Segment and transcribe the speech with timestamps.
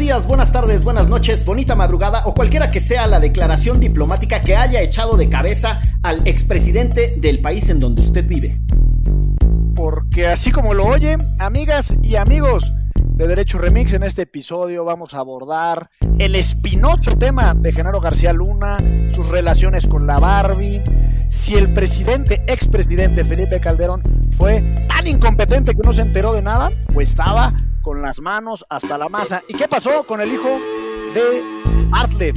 [0.00, 4.56] días, buenas tardes, buenas noches, bonita madrugada o cualquiera que sea la declaración diplomática que
[4.56, 8.62] haya echado de cabeza al expresidente del país en donde usted vive.
[9.76, 15.12] Porque así como lo oye, amigas y amigos de Derecho Remix, en este episodio vamos
[15.12, 18.78] a abordar el espinoso tema de Genaro García Luna,
[19.12, 20.82] sus relaciones con la Barbie,
[21.30, 24.02] si el presidente, expresidente Felipe Calderón
[24.36, 28.98] fue tan incompetente que no se enteró de nada, pues estaba con las manos hasta
[28.98, 29.42] la masa.
[29.48, 30.48] ¿Y qué pasó con el hijo
[31.14, 31.42] de
[31.88, 32.36] Bartlett,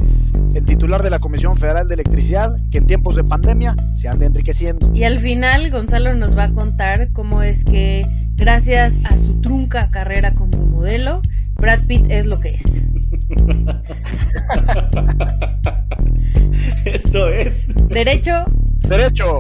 [0.56, 4.28] el titular de la Comisión Federal de Electricidad, que en tiempos de pandemia se anda
[4.28, 4.90] enriqueciendo?
[4.94, 8.04] Y al final Gonzalo nos va a contar cómo es que
[8.36, 11.22] gracias a su trunca carrera como modelo,
[11.56, 12.93] Brad Pitt es lo que es.
[16.86, 18.46] Esto es Derecho.
[18.82, 19.40] Derecho.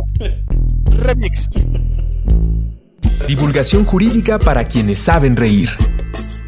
[0.91, 1.49] Remix.
[3.27, 5.69] Divulgación jurídica para quienes saben reír.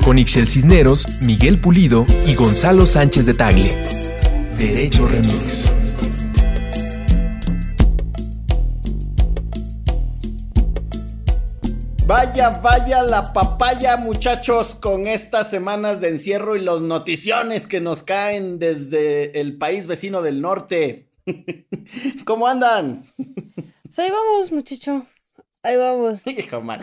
[0.04, 3.74] Con Ixel Cisneros, Miguel Pulido y Gonzalo Sánchez de Tagle.
[4.58, 5.72] Derecho Remix.
[12.08, 18.04] Vaya, vaya la papaya, muchachos, con estas semanas de encierro y las noticiones que nos
[18.04, 21.10] caen desde el país vecino del norte.
[22.26, 23.06] ¿Cómo andan?
[23.84, 25.08] Pues ahí vamos, muchacho.
[25.64, 26.22] Ahí vamos.
[26.28, 26.80] Hijo, man.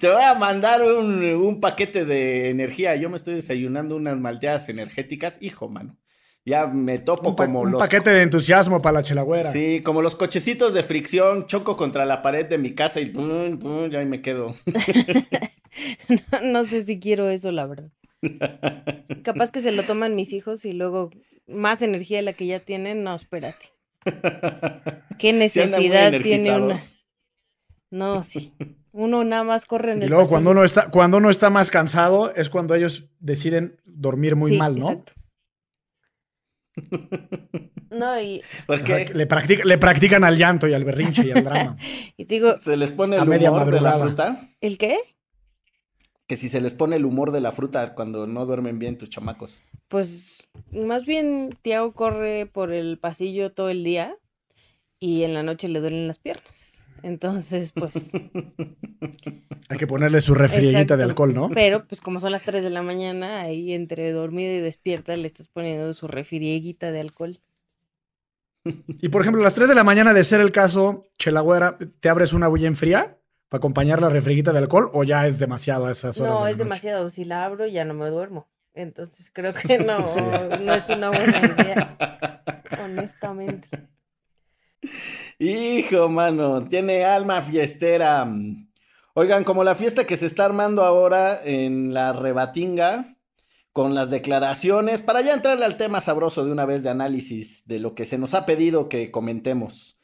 [0.00, 2.96] Te voy a mandar un, un, paquete de energía.
[2.96, 5.38] Yo me estoy desayunando unas malteadas energéticas.
[5.40, 5.96] Hijo, mano.
[6.44, 7.78] Ya me topo un como un los.
[7.80, 9.52] paquete de entusiasmo para la chelagüera.
[9.52, 11.46] Sí, como los cochecitos de fricción.
[11.46, 14.52] Choco contra la pared de mi casa y pum, pum, ya ahí me quedo.
[16.08, 17.90] no, no sé si quiero eso, la verdad.
[19.22, 21.10] Capaz que se lo toman mis hijos y luego
[21.46, 23.04] más energía de la que ya tienen.
[23.04, 23.66] No, espérate.
[25.18, 26.76] ¿Qué necesidad Sí tiene una?
[27.90, 28.52] No, sí.
[28.92, 30.30] Uno nada más corre en Y el luego pasillo.
[30.30, 34.58] cuando uno está, cuando uno está más cansado es cuando ellos deciden dormir muy Sí,
[34.58, 34.90] mal, ¿no?
[34.90, 35.12] exacto.
[37.90, 39.04] No, y, ¿Por O sea, qué?
[39.06, 39.28] que le,
[39.64, 41.76] le practican al llanto y al berrinche y al drama.
[42.16, 44.48] y te digo, ¿Se les pone el media humor de la fruta?
[44.60, 44.96] ¿el qué?
[46.26, 49.10] Que si se les pone el humor de la fruta cuando no duermen bien tus
[49.10, 49.60] chamacos.
[49.88, 54.16] Pues más bien Tiago corre por el pasillo todo el día
[54.98, 56.71] y en la noche le duelen las piernas.
[57.02, 58.12] Entonces, pues.
[59.68, 61.48] Hay que ponerle su refrieguita de alcohol, ¿no?
[61.50, 65.26] Pero, pues como son las 3 de la mañana, ahí entre dormida y despierta le
[65.26, 67.38] estás poniendo su refrieguita de alcohol.
[68.64, 72.08] Y por ejemplo, a las 3 de la mañana, de ser el caso, Chelagüera, ¿te
[72.08, 73.18] abres una bulla en fría
[73.48, 76.32] para acompañar la refrieguita de alcohol o ya es demasiado a esas horas?
[76.34, 76.64] No, de la es noche?
[76.64, 77.10] demasiado.
[77.10, 78.48] Si la abro, ya no me duermo.
[78.74, 79.98] Entonces creo que no,
[80.60, 82.42] no es una buena idea.
[82.84, 83.68] Honestamente.
[85.44, 88.32] Hijo, mano, tiene alma fiestera.
[89.12, 93.16] Oigan, como la fiesta que se está armando ahora en la rebatinga,
[93.72, 97.80] con las declaraciones, para ya entrarle al tema sabroso de una vez de análisis de
[97.80, 99.98] lo que se nos ha pedido que comentemos.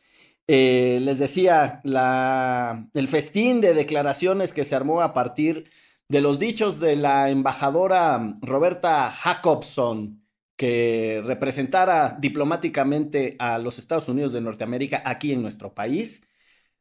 [0.48, 5.70] Eh, les decía, la, el festín de declaraciones que se armó a partir
[6.08, 10.20] de los dichos de la embajadora Roberta Jacobson,
[10.58, 16.24] que representara diplomáticamente a los Estados Unidos de Norteamérica aquí en nuestro país,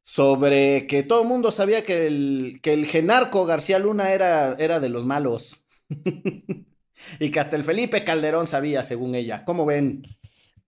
[0.04, 4.80] sobre que todo el mundo sabía que el, que el genarco García Luna era, era
[4.80, 5.64] de los malos.
[7.20, 9.46] y que hasta el Felipe Calderón sabía, según ella.
[9.46, 10.02] ¿Cómo ven?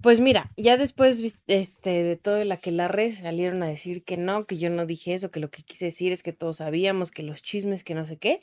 [0.02, 4.60] Pues mira, ya después este, de todo el aquelarre salieron a decir que no, que
[4.60, 7.42] yo no dije eso, que lo que quise decir es que todos sabíamos, que los
[7.42, 8.40] chismes, que no sé qué,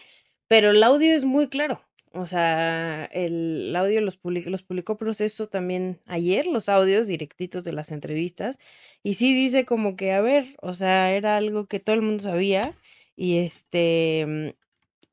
[0.49, 1.81] pero el audio es muy claro.
[2.17, 7.73] O sea, el audio los publicó, los publicó Proceso también ayer, los audios directitos de
[7.73, 8.59] las entrevistas,
[9.03, 12.23] y sí dice como que, a ver, o sea, era algo que todo el mundo
[12.25, 12.75] sabía,
[13.17, 14.57] y este,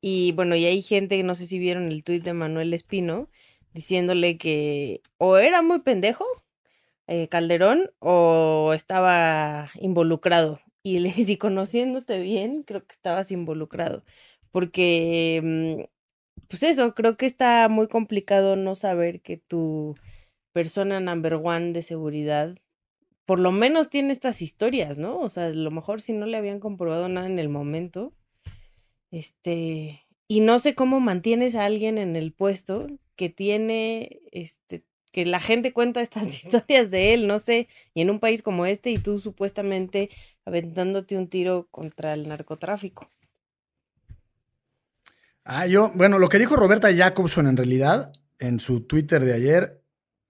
[0.00, 3.30] y bueno, y hay gente, no sé si vieron el tuit de Manuel Espino,
[3.72, 6.24] diciéndole que o era muy pendejo
[7.06, 10.60] eh, Calderón o estaba involucrado.
[10.82, 14.04] Y le si conociéndote bien, creo que estabas involucrado.
[14.50, 15.93] Porque, mm,
[16.48, 19.96] pues eso, creo que está muy complicado no saber que tu
[20.52, 22.56] persona number one de seguridad,
[23.26, 25.18] por lo menos tiene estas historias, ¿no?
[25.18, 28.12] O sea, a lo mejor si no le habían comprobado nada en el momento,
[29.10, 32.86] este, y no sé cómo mantienes a alguien en el puesto
[33.16, 38.10] que tiene, este, que la gente cuenta estas historias de él, no sé, y en
[38.10, 40.10] un país como este y tú supuestamente
[40.44, 43.08] aventándote un tiro contra el narcotráfico.
[45.44, 49.82] Ah, yo, bueno, lo que dijo Roberta Jacobson en realidad en su Twitter de ayer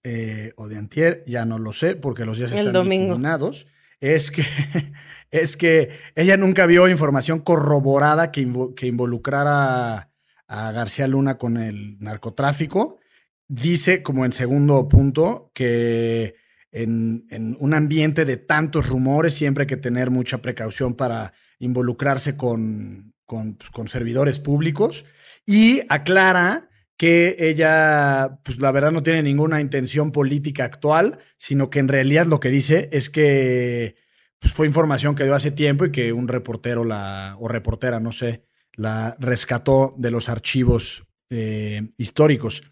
[0.03, 2.73] eh, o de antier, ya no lo sé porque los días El están
[3.09, 3.67] difuminados,
[4.01, 4.43] es que,
[5.31, 10.11] es que ella nunca vio información corroborada que, invo- que involucrara
[10.47, 12.99] a García Luna con el narcotráfico.
[13.47, 16.35] Dice, como en segundo punto, que
[16.73, 17.25] en,
[17.61, 23.55] un ambiente de tantos rumores siempre hay que tener mucha precaución para involucrarse con, con,
[23.55, 25.05] pues, con servidores públicos.
[25.47, 31.81] Y aclara que ella, pues la verdad no tiene ninguna intención política actual, sino que
[31.81, 33.97] en realidad lo que dice es que
[34.39, 38.13] pues, fue información que dio hace tiempo y que un reportero la, o reportera, no
[38.13, 38.45] sé,
[38.75, 42.63] la rescató de los archivos eh, históricos.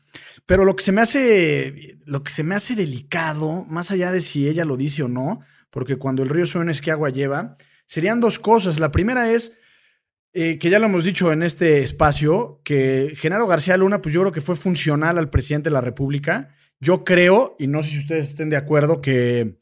[0.47, 4.21] Pero lo que se me hace, lo que se me hace delicado, más allá de
[4.21, 5.41] si ella lo dice o no,
[5.71, 7.57] porque cuando el río suena es que agua lleva,
[7.87, 8.79] serían dos cosas.
[8.79, 9.53] La primera es
[10.35, 14.23] eh, que ya lo hemos dicho en este espacio, que Genaro García Luna, pues yo
[14.23, 16.55] creo que fue funcional al presidente de la República.
[16.81, 19.59] Yo creo, y no sé si ustedes estén de acuerdo, que,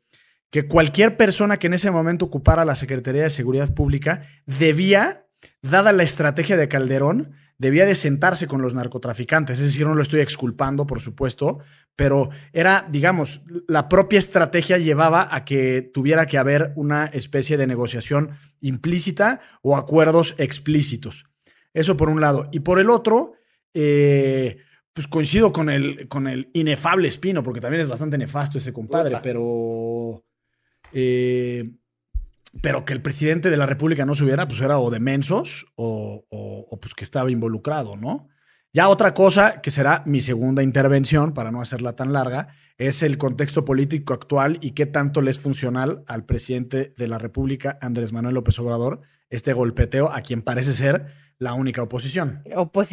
[0.50, 5.26] que cualquier persona que en ese momento ocupara la Secretaría de Seguridad Pública debía,
[5.62, 9.58] dada la estrategia de Calderón, debía de sentarse con los narcotraficantes.
[9.58, 11.58] Es decir, no lo estoy exculpando, por supuesto,
[11.94, 17.66] pero era, digamos, la propia estrategia llevaba a que tuviera que haber una especie de
[17.66, 21.26] negociación implícita o acuerdos explícitos.
[21.75, 22.48] Eso por un lado.
[22.50, 23.34] Y por el otro,
[23.75, 24.56] eh,
[24.94, 29.19] pues coincido con el, con el inefable Espino, porque también es bastante nefasto ese compadre,
[29.22, 30.25] pero...
[30.92, 31.70] Eh,
[32.62, 36.25] pero que el presidente de la República no subiera, pues era o de mensos o,
[36.81, 38.29] pues que estaba involucrado, ¿no?
[38.73, 42.49] Ya otra cosa, que será mi segunda intervención, para no hacerla tan larga,
[42.79, 47.19] es el contexto político actual y qué tanto le es funcional al presidente de la
[47.19, 51.06] República, Andrés Manuel López Obrador, este golpeteo a quien parece ser
[51.38, 52.42] la única oposición.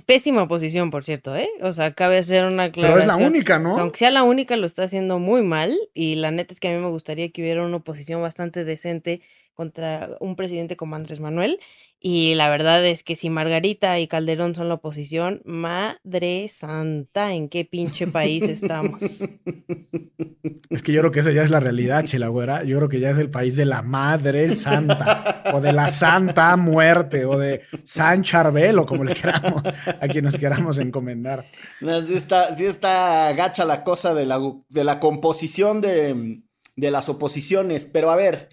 [0.06, 1.50] pésima oposición, por cierto, ¿eh?
[1.62, 2.96] O sea, cabe hacer una claridad.
[2.96, 3.78] Pero es la única, ¿no?
[3.78, 6.72] Aunque sea la única, lo está haciendo muy mal y la neta es que a
[6.72, 9.22] mí me gustaría que hubiera una oposición bastante decente
[9.58, 11.60] contra un presidente como Andrés Manuel.
[12.00, 17.50] Y la verdad es que si Margarita y Calderón son la oposición, madre santa, ¿en
[17.50, 19.02] qué pinche país estamos?
[20.70, 22.64] Es que yo creo que esa ya es la realidad, Chilagüera.
[22.64, 26.27] Yo creo que ya es el país de la madre santa, o de la santa
[26.58, 31.44] muerte, o de San Charbel, o como le queramos, a quien nos queramos encomendar.
[31.82, 34.40] No, sí, está, sí está gacha la cosa de la,
[34.70, 36.42] de la composición de,
[36.76, 38.50] de las oposiciones, pero a ver.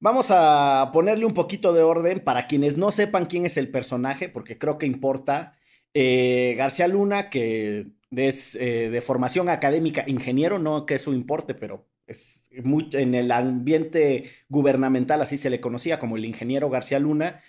[0.00, 4.28] Vamos a ponerle un poquito de orden para quienes no sepan quién es el personaje,
[4.28, 5.54] porque creo que importa.
[5.94, 11.88] Eh, García Luna, que es eh, de formación académica, ingeniero, no que eso importe, pero
[12.06, 17.40] es muy, en el ambiente gubernamental así se le conocía como el ingeniero García Luna.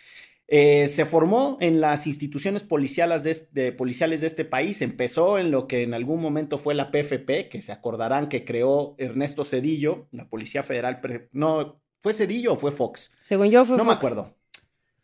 [0.48, 5.68] Eh, se formó en las instituciones policiales de, policiales de este país, empezó en lo
[5.68, 10.30] que en algún momento fue la PFP, que se acordarán que creó Ernesto Cedillo, la
[10.30, 11.02] Policía Federal,
[11.32, 13.10] no, ¿Fue Cedillo o fue Fox?
[13.24, 13.88] Según yo fue no Fox.
[13.88, 14.36] No me acuerdo.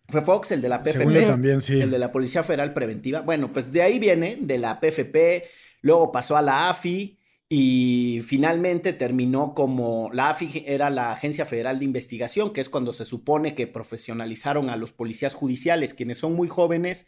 [0.08, 0.98] Fue Fox, el de la PFP.
[1.00, 1.82] Según yo también, sí.
[1.82, 3.22] El de la Policía Federal Preventiva.
[3.22, 5.44] Bueno, pues de ahí viene, de la PFP,
[5.82, 7.18] luego pasó a la AFI
[7.54, 12.94] y finalmente terminó como la AFI era la Agencia Federal de Investigación, que es cuando
[12.94, 17.08] se supone que profesionalizaron a los policías judiciales, quienes son muy jóvenes,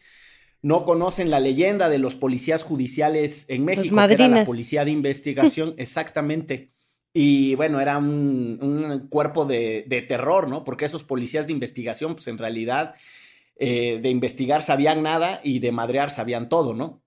[0.61, 4.91] no conocen la leyenda de los policías judiciales en México, que era la Policía de
[4.91, 6.73] Investigación, exactamente.
[7.13, 10.65] Y bueno, era un, cuerpo de, terror, ¿no?
[10.65, 12.95] Porque esos policías de investigación, pues en realidad
[13.55, 17.02] eh, de investigar sabían nada y de madrear sabían todo, ¿no?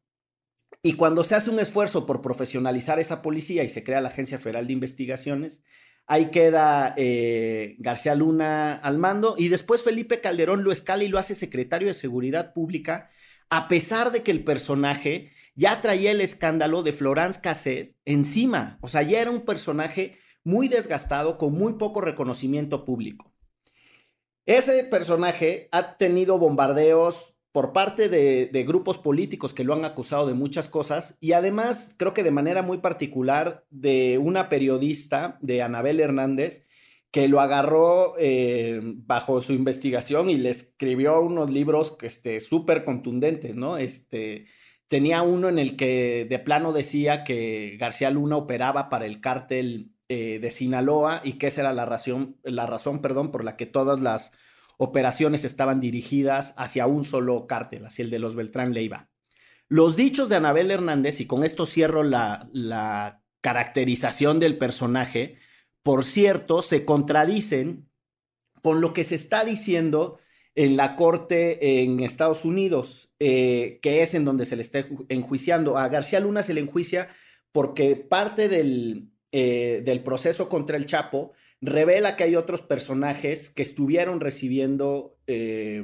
[0.86, 4.38] Y cuando se hace un esfuerzo por profesionalizar esa policía y se crea la Agencia
[4.38, 5.64] Federal de Investigaciones,
[6.06, 11.18] ahí queda eh, García Luna al mando y después Felipe Calderón lo escala y lo
[11.18, 13.10] hace secretario de Seguridad Pública,
[13.50, 18.78] a pesar de que el personaje ya traía el escándalo de Florence Cassés encima.
[18.80, 23.34] O sea, ya era un personaje muy desgastado, con muy poco reconocimiento público.
[24.44, 30.34] Ese personaje ha tenido bombardeos por parte de, grupos políticos que lo han acusado de
[30.34, 36.00] muchas cosas y además creo que de manera muy particular de una periodista, de Anabel
[36.00, 36.66] Hernández,
[37.10, 43.54] que lo agarró eh, bajo su investigación y le escribió unos libros este, súper contundentes,
[43.54, 43.78] ¿no?
[43.78, 44.48] Este,
[44.86, 49.92] tenía uno en el que de plano decía que García Luna operaba para el cártel
[50.10, 53.64] eh, de Sinaloa y que esa era la razón, la razón perdón, por la que
[53.64, 54.32] todas las
[54.76, 59.08] operaciones estaban dirigidas hacia un solo cártel, hacia el de los Beltrán Leiva.
[59.68, 65.38] Los dichos de Anabel Hernández, y con esto cierro la, caracterización del personaje,
[65.84, 67.88] por cierto, se contradicen
[68.60, 70.18] con lo que se está diciendo
[70.56, 75.78] en la corte en Estados Unidos, eh, que es en donde se le está enjuiciando.
[75.78, 77.08] A García Luna se le enjuicia
[77.52, 83.62] porque parte del, eh, del proceso contra el Chapo revela que hay otros personajes que
[83.62, 85.82] estuvieron recibiendo eh,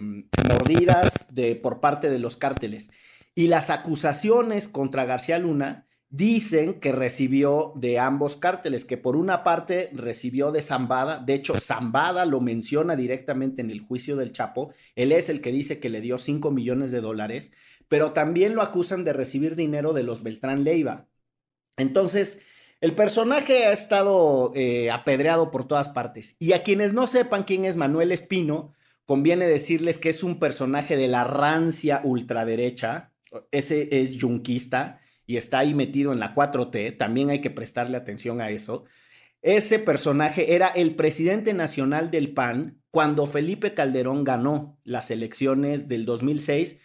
[0.49, 2.91] mordidas de, por parte de los cárteles.
[3.35, 9.43] Y las acusaciones contra García Luna dicen que recibió de ambos cárteles, que por una
[9.43, 14.75] parte recibió de Zambada, de hecho Zambada lo menciona directamente en el juicio del Chapo,
[14.95, 17.53] él es el que dice que le dio 5 millones de dólares,
[17.89, 21.09] pero también lo acusan de recibir dinero de los Beltrán Leiva.
[21.79, 22.41] Entonces,
[22.83, 26.35] el personaje ha estado eh, apedreado por todas partes.
[26.41, 28.73] Y a quienes no sepan quién es Manuel Espino,
[29.07, 33.13] conviene decirles que es un personaje de la rancia ultraderecha,
[33.53, 38.41] ese es yunquista, y está ahí metido en la 4T, también hay que prestarle atención
[38.41, 38.85] a eso.
[39.43, 46.05] Ese personaje era el presidente nacional del PAN cuando Felipe Calderón ganó las elecciones del
[46.05, 46.81] 2006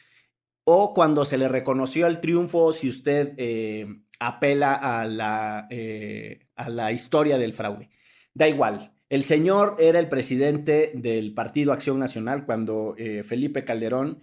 [0.70, 3.88] o cuando se le reconoció el triunfo, si usted eh,
[4.20, 7.90] apela a la, eh, a la historia del fraude.
[8.34, 14.20] Da igual, el señor era el presidente del Partido Acción Nacional cuando eh, Felipe Calderón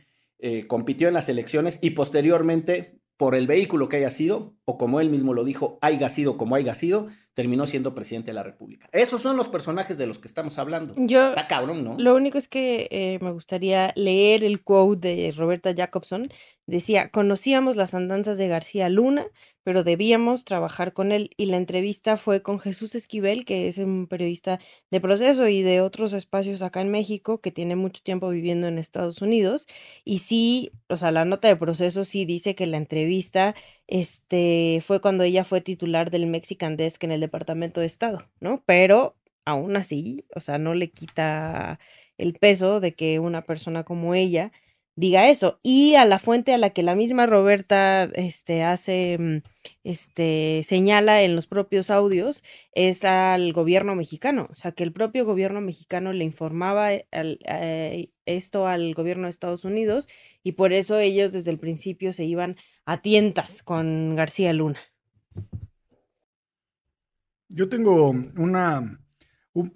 [0.67, 5.09] compitió en las elecciones y posteriormente por el vehículo que haya sido, o como él
[5.09, 8.88] mismo lo dijo, haya sido como haya sido, terminó siendo presidente de la República.
[8.93, 10.95] Esos son los personajes de los que estamos hablando.
[10.97, 11.97] Yo, Está cabrón, ¿no?
[11.99, 16.29] Lo único es que eh, me gustaría leer el quote de Roberta Jacobson.
[16.67, 19.26] Decía, conocíamos las andanzas de García Luna,
[19.64, 21.30] pero debíamos trabajar con él.
[21.37, 25.80] Y la entrevista fue con Jesús Esquivel, que es un periodista de proceso y de
[25.80, 29.66] otros espacios acá en México, que tiene mucho tiempo viviendo en Estados Unidos.
[30.04, 33.54] Y sí, o sea, la nota de proceso sí dice que la entrevista
[33.87, 38.62] este, fue cuando ella fue titular del Mexican Desk en el Departamento de Estado, ¿no?
[38.66, 41.78] Pero aún así, o sea, no le quita
[42.18, 44.52] el peso de que una persona como ella
[44.97, 45.59] diga eso.
[45.63, 49.43] Y a la fuente a la que la misma Roberta este, hace, mm,
[49.85, 54.49] este, señala en los propios audios, es al gobierno mexicano.
[54.51, 59.31] O sea, que el propio gobierno mexicano le informaba eh, eh, esto al gobierno de
[59.31, 60.09] Estados Unidos
[60.43, 64.81] y por eso ellos desde el principio se iban a tientas con García Luna.
[67.49, 69.01] Yo tengo una,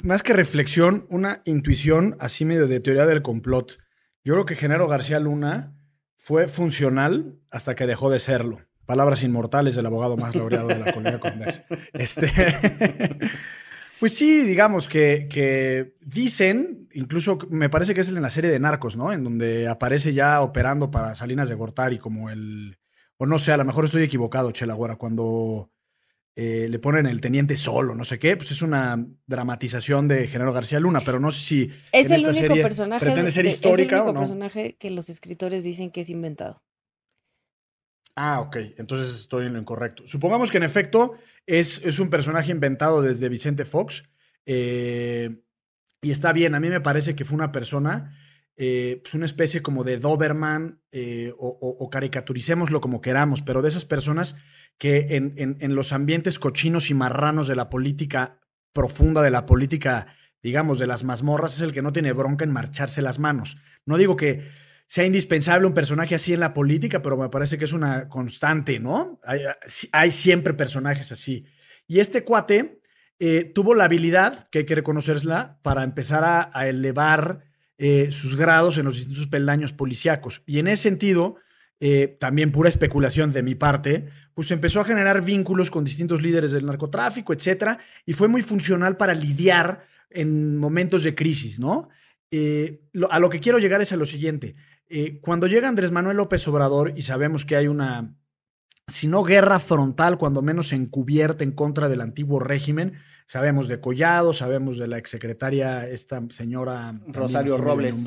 [0.02, 3.78] más que reflexión, una intuición así medio de teoría del complot
[4.28, 5.72] yo creo que Genaro García Luna
[6.18, 8.60] fue funcional hasta que dejó de serlo.
[8.84, 11.62] Palabras inmortales del abogado más laureado de la colonia Condés.
[11.94, 12.28] Este,
[13.98, 18.60] pues sí, digamos que, que, dicen, incluso me parece que es en la serie de
[18.60, 19.14] Narcos, ¿no?
[19.14, 22.76] En donde aparece ya operando para Salinas de Gortari como el,
[23.16, 25.70] o no sé, a lo mejor estoy equivocado, Chela cuando
[26.40, 30.52] eh, le ponen el teniente solo, no sé qué, pues es una dramatización de Genaro
[30.52, 34.08] García Luna, pero no sé si es el único personaje pretende ser histórica es el
[34.10, 36.62] único personaje que los escritores dicen que es inventado.
[38.14, 40.06] Ah, ok, entonces estoy en lo incorrecto.
[40.06, 41.14] Supongamos que en efecto
[41.44, 44.04] es, es un personaje inventado desde Vicente Fox
[44.46, 45.42] eh,
[46.00, 48.16] y está bien, a mí me parece que fue una persona
[48.56, 50.80] eh, pues una especie como de Doberman
[51.36, 54.36] o, o, caricaturicémoslo como queramos, pero de esas personas
[54.78, 58.40] que en, los ambientes cochinos y marranos de la política
[58.72, 60.06] profunda, de la política,
[60.40, 63.58] digamos, de las mazmorras, es el que no tiene bronca en marcharse las manos.
[63.84, 64.44] No digo que
[64.86, 68.78] sea indispensable un personaje así en la política, pero me parece que es una constante,
[68.78, 69.20] ¿no?
[69.92, 71.44] Hay, siempre personajes así.
[71.88, 72.80] Y este cuate
[73.18, 77.40] eh, tuvo la habilidad, que hay que reconocerla, para empezar a, elevar
[77.78, 80.42] eh, sus grados en los distintos peldaños policíacos.
[80.46, 81.36] Y en ese sentido,
[81.80, 86.50] eh, también pura especulación de mi parte, pues empezó a generar vínculos con distintos líderes
[86.50, 91.88] del narcotráfico, etcétera, y fue muy funcional para lidiar en momentos de crisis, ¿no?
[92.30, 94.56] Eh, a lo que quiero llegar es a lo siguiente.
[94.88, 98.16] Eh, cuando llega Andrés Manuel López Obrador y sabemos que hay una,
[98.88, 102.94] si no guerra frontal, cuando menos encubierta en contra del antiguo régimen,
[103.26, 108.02] sabemos de Collado, sabemos de la exsecretaria, esta señora Rosario Robles.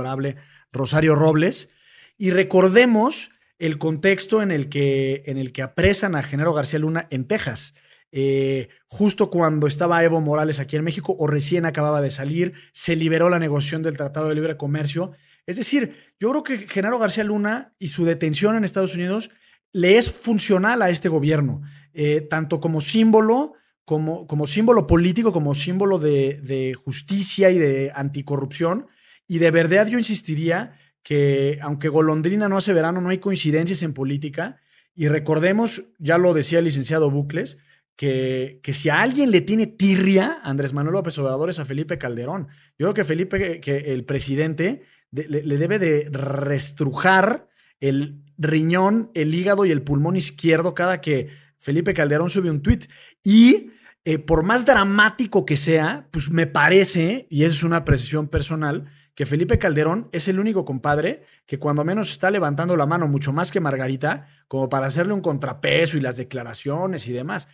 [0.71, 1.69] Rosario Robles,
[2.17, 3.31] y recordemos
[3.62, 7.75] el contexto en el que, en el que apresan a Genaro García Luna en Texas.
[8.12, 12.96] Eh, justo cuando estaba Evo Morales aquí en México o recién acababa de salir, se
[12.96, 15.12] liberó la negociación del Tratado de Libre Comercio.
[15.46, 19.30] Es decir, yo creo que Genaro García Luna y su detención en Estados Unidos
[19.74, 21.62] le es funcional a este gobierno,
[21.94, 23.53] eh, tanto como símbolo,
[23.86, 28.88] como, como, símbolo político, como símbolo de, de justicia y de anticorrupción.
[29.27, 33.93] Y de verdad yo insistiría que aunque Golondrina no hace verano, no hay coincidencias en
[33.93, 34.58] política.
[34.93, 37.58] Y recordemos, ya lo decía el licenciado Bucles,
[37.96, 41.98] que, que, si a alguien le tiene tirria Andrés Manuel López Obrador es a Felipe
[41.98, 42.48] Calderón.
[42.77, 44.81] Yo creo que Felipe, que el presidente,
[45.12, 47.48] le, debe de restrujar
[47.79, 51.29] el riñón, el hígado y el pulmón izquierdo cada que
[51.60, 52.86] Felipe Calderón sube un tuit.
[53.24, 53.72] Y
[54.05, 58.86] eh, por más dramático que sea, pues me parece, y esa es una precisión personal,
[59.15, 63.34] que Felipe Calderón es el único compadre que cuando menos está levantando la mano mucho
[63.34, 67.48] más que Margarita, como para hacerle un contrapeso y las declaraciones y demás.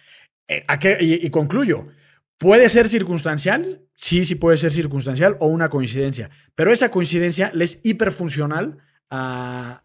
[0.48, 0.66] Eh,
[1.00, 1.88] y, concluyo,
[2.38, 3.82] ¿puede ser circunstancial?
[3.96, 8.78] Sí, sí puede ser circunstancial o una coincidencia, pero esa coincidencia le es hiperfuncional
[9.10, 9.82] a,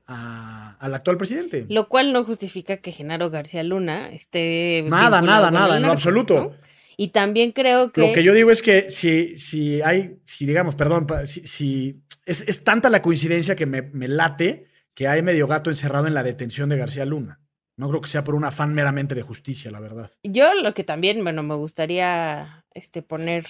[0.79, 1.67] al actual presidente.
[1.69, 4.85] Lo cual no justifica que Genaro García Luna esté...
[4.89, 6.55] Nada, nada, nada, en lo absoluto.
[7.03, 8.01] Y también creo que...
[8.01, 12.91] Lo que yo digo es que si, si hay, si digamos, perdón, si, es, tanta
[12.91, 16.77] la coincidencia que me, me late que hay medio gato encerrado en la detención de
[16.77, 17.41] García Luna.
[17.77, 20.13] No creo que sea por un afán meramente de justicia, la verdad.
[20.23, 23.47] Yo lo que también, bueno, me gustaría este, poner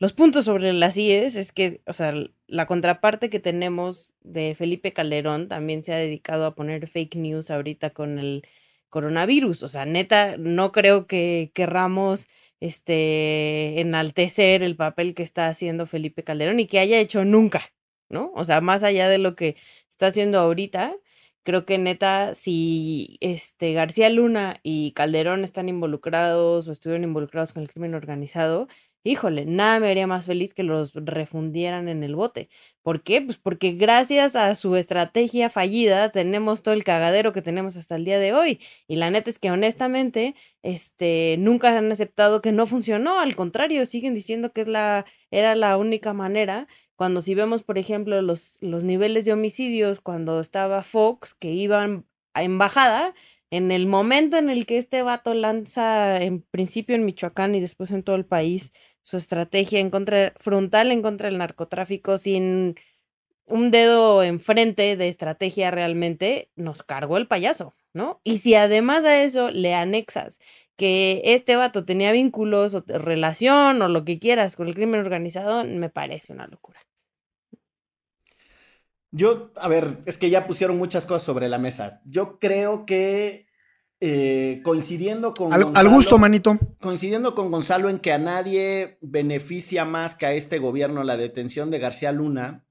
[0.00, 2.12] los puntos sobre las IES es que, o sea,
[2.48, 7.52] la contraparte que tenemos de Felipe Calderón también se ha dedicado a poner fake news
[7.52, 8.42] ahorita con el
[8.88, 9.62] coronavirus.
[9.62, 12.26] O sea, neta, no creo que querramos
[12.64, 17.62] este, enaltecer el papel que está haciendo Felipe Calderón y que haya hecho nunca,
[18.08, 18.32] ¿no?
[18.34, 19.56] O sea, más allá de lo que
[19.90, 20.96] está haciendo ahorita,
[21.42, 27.62] creo que neta, si este García Luna y Calderón están involucrados o estuvieron involucrados con
[27.62, 28.66] el crimen organizado,
[29.04, 32.48] híjole, nada me haría más feliz que los refundieran en el bote.
[32.82, 33.20] ¿Por qué?
[33.20, 38.04] Pues porque gracias a su estrategia fallida tenemos todo el cagadero que tenemos hasta el
[38.04, 38.60] día de hoy.
[38.88, 43.84] Y la neta es que honestamente, este, nunca han aceptado que no funcionó, al contrario,
[43.86, 46.66] siguen diciendo que es la, era la única manera.
[46.96, 52.06] Cuando si vemos, por ejemplo, los, los niveles de homicidios cuando estaba Fox, que iban
[52.32, 53.14] a embajada,
[53.50, 57.90] en el momento en el que este vato lanza, en principio en Michoacán y después
[57.92, 58.72] en todo el país,
[59.04, 62.74] su estrategia en contra, frontal en contra del narcotráfico sin
[63.46, 68.22] un dedo enfrente de estrategia realmente, nos cargó el payaso, ¿no?
[68.24, 70.40] Y si además a eso le anexas
[70.76, 75.64] que este vato tenía vínculos o relación o lo que quieras con el crimen organizado,
[75.64, 76.80] me parece una locura.
[79.10, 82.00] Yo, a ver, es que ya pusieron muchas cosas sobre la mesa.
[82.06, 83.43] Yo creo que
[84.06, 85.50] eh, coincidiendo con.
[85.54, 86.58] Al, gusto, manito.
[86.78, 91.70] Coincidiendo con Gonzalo en que a nadie beneficia más que a este gobierno la detención
[91.70, 92.66] de García Luna,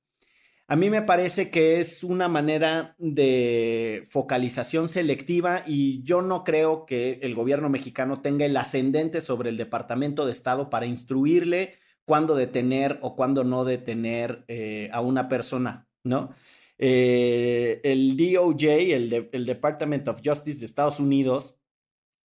[0.67, 6.86] a mí me parece que es una manera de focalización selectiva y yo no creo
[6.86, 12.36] que el gobierno mexicano tenga el ascendente sobre el Departamento de Estado para instruirle cuándo
[12.36, 16.30] detener o cuándo no detener eh, a una persona, ¿no?
[16.78, 21.60] Eh, el DOJ, el, el Department of Justice de Estados Unidos,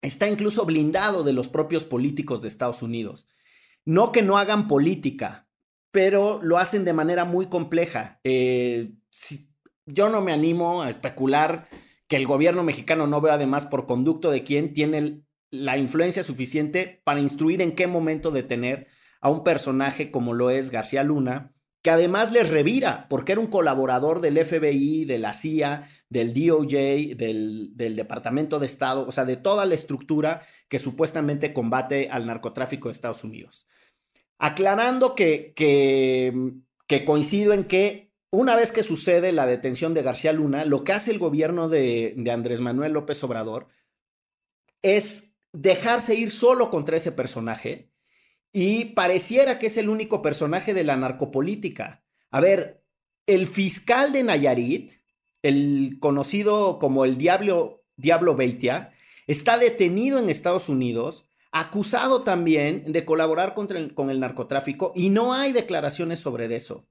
[0.02, 3.28] está incluso blindado de los propios políticos de Estados Unidos.
[3.86, 5.48] No que no hagan política,
[5.92, 8.20] pero lo hacen de manera muy compleja.
[8.24, 8.94] Eh,
[9.86, 11.70] yo no me animo a especular
[12.08, 17.02] que el gobierno mexicano no ve además por conducto de quién tiene la influencia suficiente
[17.04, 18.88] para instruir en qué momento detener
[19.22, 21.54] a un personaje como lo es García Luna,
[21.88, 27.16] que además les revira, porque era un colaborador del FBI, de la CIA, del DOJ,
[27.16, 32.90] del, Departamento de Estado, o sea, de toda la estructura que supuestamente combate al narcotráfico
[32.90, 33.70] de Estados Unidos.
[34.38, 35.54] Aclarando que,
[37.06, 41.12] coincido en que una vez que sucede la detención de García Luna, lo que hace
[41.12, 43.70] el gobierno de Andrés Manuel López Obrador
[44.82, 47.94] es dejarse ir solo contra ese personaje
[48.54, 52.04] y pareciera que es el único personaje de la narcopolítica.
[52.32, 52.84] A ver,
[53.26, 54.94] el fiscal de Nayarit,
[55.44, 58.94] el conocido como el Diablo, Diablo Beitia,
[59.28, 65.52] está detenido en Estados Unidos, acusado también de colaborar con el narcotráfico y no hay
[65.52, 66.88] declaraciones sobre eso.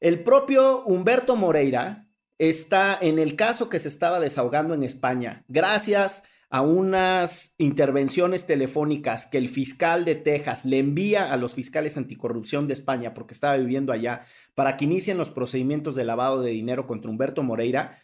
[0.00, 6.24] El propio Humberto Moreira está en el caso que se estaba desahogando en España, gracias
[6.52, 12.66] a unas intervenciones telefónicas que el fiscal de Texas le envía a los fiscales anticorrupción
[12.66, 16.86] de España porque estaba viviendo allá para que inicien los procedimientos de lavado de dinero
[16.86, 17.98] contra Humberto Moreira.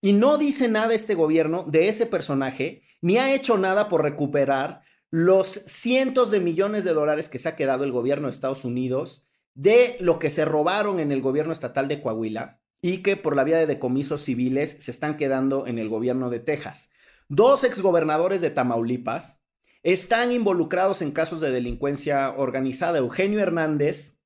[0.00, 4.82] Y no dice nada este gobierno de ese personaje, ni ha hecho nada por recuperar
[5.12, 9.28] los cientos de millones de dólares que se ha quedado el gobierno de Estados Unidos
[9.54, 13.44] de lo que se robaron en el gobierno estatal de Coahuila y que por la
[13.44, 16.90] vía de decomisos civiles se están quedando en el gobierno de Texas.
[17.34, 19.40] Dos exgobernadores de Tamaulipas
[19.82, 24.20] están involucrados en casos de delincuencia organizada, Eugenio Hernández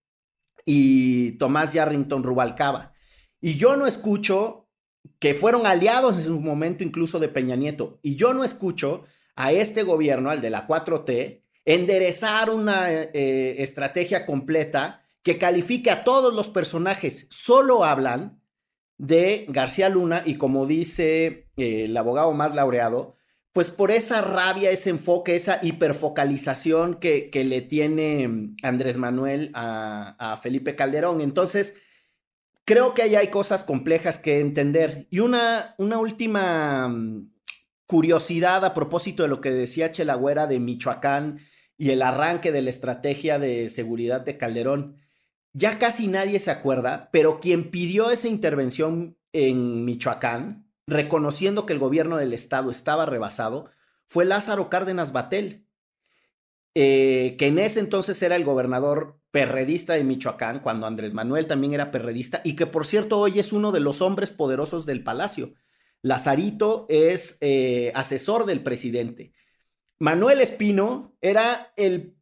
[0.65, 2.95] y Tomás Yarrington Rubalcaba.
[3.41, 4.69] Y yo no escucho
[5.21, 8.01] que fueron aliados en su momento incluso de Peña Nieto.
[8.03, 9.05] Y yo no escucho
[9.37, 16.03] a este gobierno, al de la 4T, enderezar una eh, estrategia completa que califique a
[16.03, 17.29] todos los personajes.
[17.31, 18.43] Solo hablan
[18.99, 23.17] de García Luna y como dice eh, el abogado más laureado,
[23.57, 30.77] pues por esa rabia, ese enfoque, esa hiperfocalización que, le tiene Andrés Manuel a, Felipe
[30.77, 31.23] Calderón.
[31.23, 31.77] Entonces,
[32.67, 35.07] creo que ahí hay cosas complejas que entender.
[35.11, 37.31] Y una, una última mm,
[37.87, 41.39] curiosidad a propósito de lo que decía Chelagüera de Michoacán
[41.79, 44.97] y el arranque de la estrategia de seguridad de Calderón.
[45.55, 51.79] Ya casi nadie se acuerda, pero quien pidió esa intervención en Michoacán, reconociendo que el
[51.79, 53.71] gobierno del estado estaba rebasado,
[54.07, 55.67] fue Lázaro Cárdenas Batel,
[56.75, 61.75] eh, que en ese entonces era el gobernador perredista de Michoacán, cuando Andrés Manuel también
[61.75, 65.55] era perredista, y que por cierto hoy es uno de los hombres poderosos del palacio.
[66.03, 69.33] Lazarito es eh, asesor del presidente.
[69.99, 72.15] Manuel Espino era el,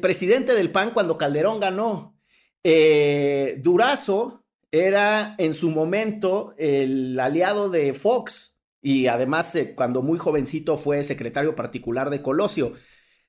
[0.00, 2.18] presidente del PAN cuando Calderón ganó.
[2.62, 10.18] Eh, Durazo era en su momento el aliado de Fox y además eh, cuando muy
[10.18, 12.74] jovencito fue secretario particular de Colosio.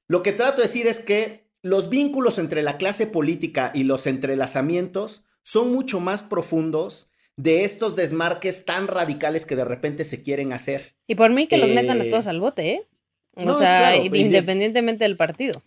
[0.07, 4.07] Lo que trato de decir es que los vínculos entre la clase política y los
[4.07, 10.53] entrelazamientos son mucho más profundos de estos desmarques tan radicales que de repente se quieren
[10.53, 10.95] hacer.
[11.07, 12.87] Y por mí que los metan a todos al bote, ¿eh?
[13.33, 15.63] O sea, independientemente del partido.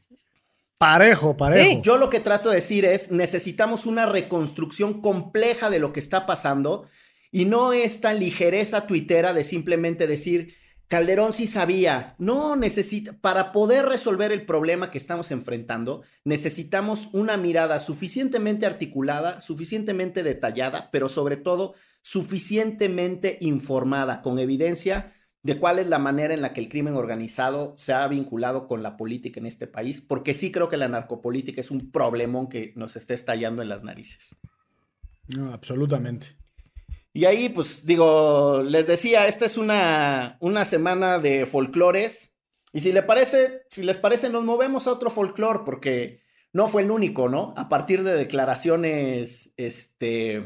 [0.78, 1.82] Parejo, parejo.
[1.82, 6.26] yo lo que trato de decir es, necesitamos una reconstrucción compleja de lo que está
[6.26, 6.86] pasando
[7.30, 10.54] y no esta ligereza tuitera de simplemente decir,
[10.88, 12.14] Calderón sí sabía.
[12.18, 19.40] No, necesita, para poder resolver el problema que estamos enfrentando, necesitamos una mirada suficientemente articulada,
[19.40, 25.12] suficientemente detallada, pero sobre todo suficientemente informada, con evidencia
[25.44, 28.82] de cuál es la manera en la que el crimen organizado se ha vinculado con
[28.82, 32.72] la política en este país, porque sí creo que la narcopolítica es un problemón que
[32.76, 34.36] nos está estallando en las narices.
[35.28, 36.38] No, absolutamente.
[37.12, 42.34] Y ahí, pues digo, les decía, esta es una, una semana de folclores.
[42.72, 46.22] Y si, le parece, si les parece, nos movemos a otro folclore, porque
[46.54, 47.52] no fue el único, ¿no?
[47.58, 50.42] A partir de declaraciones este,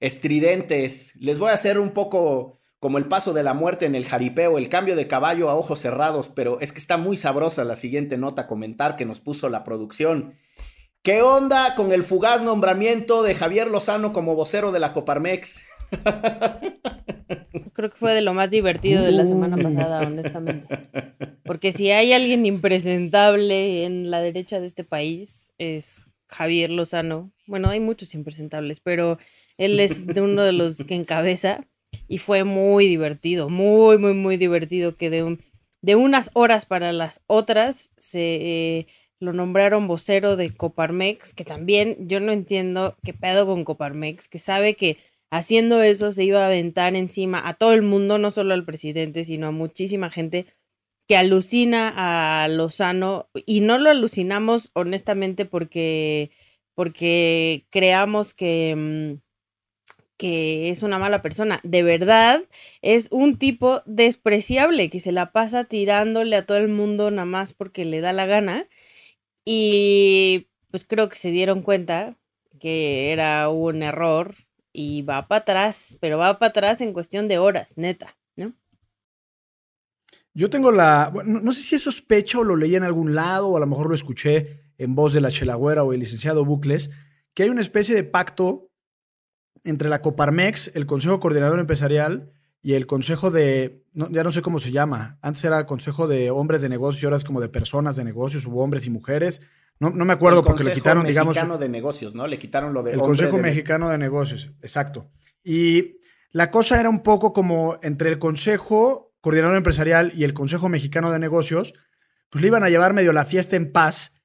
[0.00, 4.06] estridentes, les voy a hacer un poco como el paso de la muerte en el
[4.06, 7.76] jaripeo, el cambio de caballo a ojos cerrados, pero es que está muy sabrosa la
[7.76, 10.34] siguiente nota a comentar que nos puso la producción.
[11.02, 15.62] ¿Qué onda con el fugaz nombramiento de Javier Lozano como vocero de la Coparmex?
[17.72, 20.66] Creo que fue de lo más divertido de la semana pasada, honestamente.
[21.44, 27.32] Porque si hay alguien impresentable en la derecha de este país, es Javier Lozano.
[27.46, 29.18] Bueno, hay muchos impresentables, pero
[29.56, 31.66] él es de uno de los que encabeza
[32.08, 35.38] y fue muy divertido, muy, muy, muy divertido que de,
[35.82, 38.86] de unas horas para las otras se eh,
[39.20, 44.38] lo nombraron vocero de Coparmex, que también yo no entiendo qué pedo con Coparmex, que
[44.38, 44.96] sabe que
[45.30, 49.24] haciendo eso se iba a aventar encima a todo el mundo, no solo al presidente,
[49.24, 50.46] sino a muchísima gente
[51.08, 56.30] que alucina a Lozano y no lo alucinamos honestamente porque
[56.74, 59.27] porque creamos que mm,
[60.18, 61.60] que es una mala persona.
[61.62, 62.42] De verdad,
[62.82, 67.54] es un tipo despreciable que se la pasa tirándole a todo el mundo nada más
[67.54, 68.66] porque le da la gana.
[69.44, 72.18] Y pues creo que se dieron cuenta
[72.60, 74.34] que era un error
[74.72, 78.52] y va para atrás, pero va para atrás en cuestión de horas, neta, ¿no?
[80.34, 83.56] Yo tengo la, no sé si es sospecha o lo leí en algún lado o
[83.56, 86.90] a lo mejor lo escuché en voz de la Chelagüera o el licenciado Bucles,
[87.34, 88.67] que hay una especie de pacto
[89.64, 94.58] entre la Coparmex, el Consejo Coordinador Empresarial y el Consejo de, ya no sé cómo
[94.58, 97.96] se llama, antes era Consejo de Hombres de Negocios y ahora es como de Personas
[97.96, 99.42] de Negocios, hubo hombres y mujeres.
[99.80, 101.36] No, no me acuerdo porque le quitaron, digamos...
[101.36, 102.26] El Consejo Mexicano de Negocios, ¿no?
[102.26, 102.92] Le quitaron lo de...
[102.92, 105.10] El Consejo Mexicano de Negocios, exacto.
[105.44, 105.94] Y
[106.32, 111.12] la cosa era un poco como entre el Consejo Coordinador Empresarial y el Consejo Mexicano
[111.12, 111.74] de Negocios,
[112.30, 114.17] pues le iban a llevar medio la fiesta en paz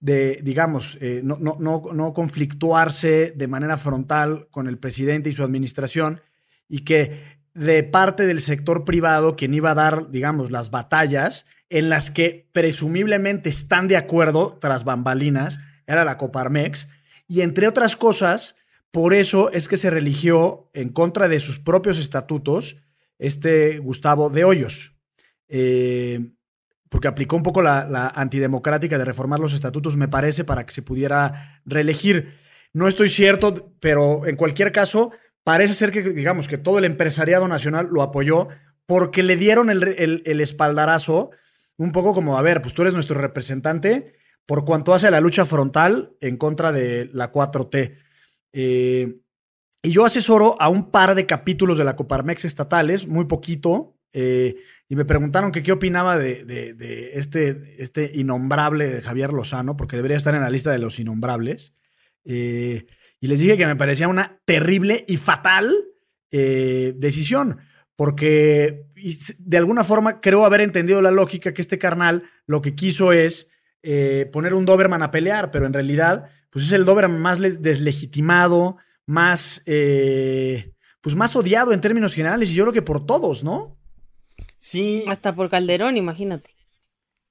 [0.00, 5.42] de, digamos, eh, no, no, no, conflictuarse de manera frontal con el presidente y su
[5.42, 6.20] administración
[6.68, 11.88] y que de parte del sector privado, quien iba a dar, digamos, las batallas en
[11.88, 16.88] las que presumiblemente están de acuerdo tras bambalinas, era la Coparmex,
[17.26, 18.54] y entre otras cosas,
[18.90, 22.76] por eso es que se religió en contra de sus propios estatutos
[23.18, 24.94] este Gustavo de Hoyos.
[25.48, 26.30] Eh,
[26.88, 30.82] porque aplicó un poco la, antidemocrática de reformar los estatutos, me parece, para que se
[30.82, 32.34] pudiera reelegir.
[32.72, 35.12] No estoy cierto, pero en cualquier caso,
[35.44, 38.48] parece ser que, digamos, que todo el empresariado nacional lo apoyó
[38.86, 41.30] porque le dieron el, espaldarazo,
[41.76, 44.14] un poco como, a ver, pues tú eres nuestro representante
[44.46, 47.96] por cuanto hace la lucha frontal en contra de la 4T.
[48.54, 49.20] Eh,
[49.82, 54.56] y yo asesoro a un par de capítulos de la Coparmex estatales, muy poquito, eh,
[54.88, 60.16] y me preguntaron que qué opinaba de, este, este innombrable de Javier Lozano, porque debería
[60.16, 61.74] estar en la lista de los innombrables.
[62.24, 62.86] Eh,
[63.20, 65.72] Y les dije que me parecía una terrible y fatal
[66.30, 67.58] eh, decisión,
[67.96, 68.86] porque
[69.38, 73.48] de alguna forma creo haber entendido la lógica que este carnal lo que quiso es
[73.82, 78.76] eh, poner un Doberman a pelear, pero en realidad pues es el Doberman más deslegitimado,
[79.04, 83.77] más, pues más odiado en términos generales y yo creo que por todos, ¿no?
[84.58, 85.04] Sí.
[85.06, 86.50] Hasta por Calderón, imagínate.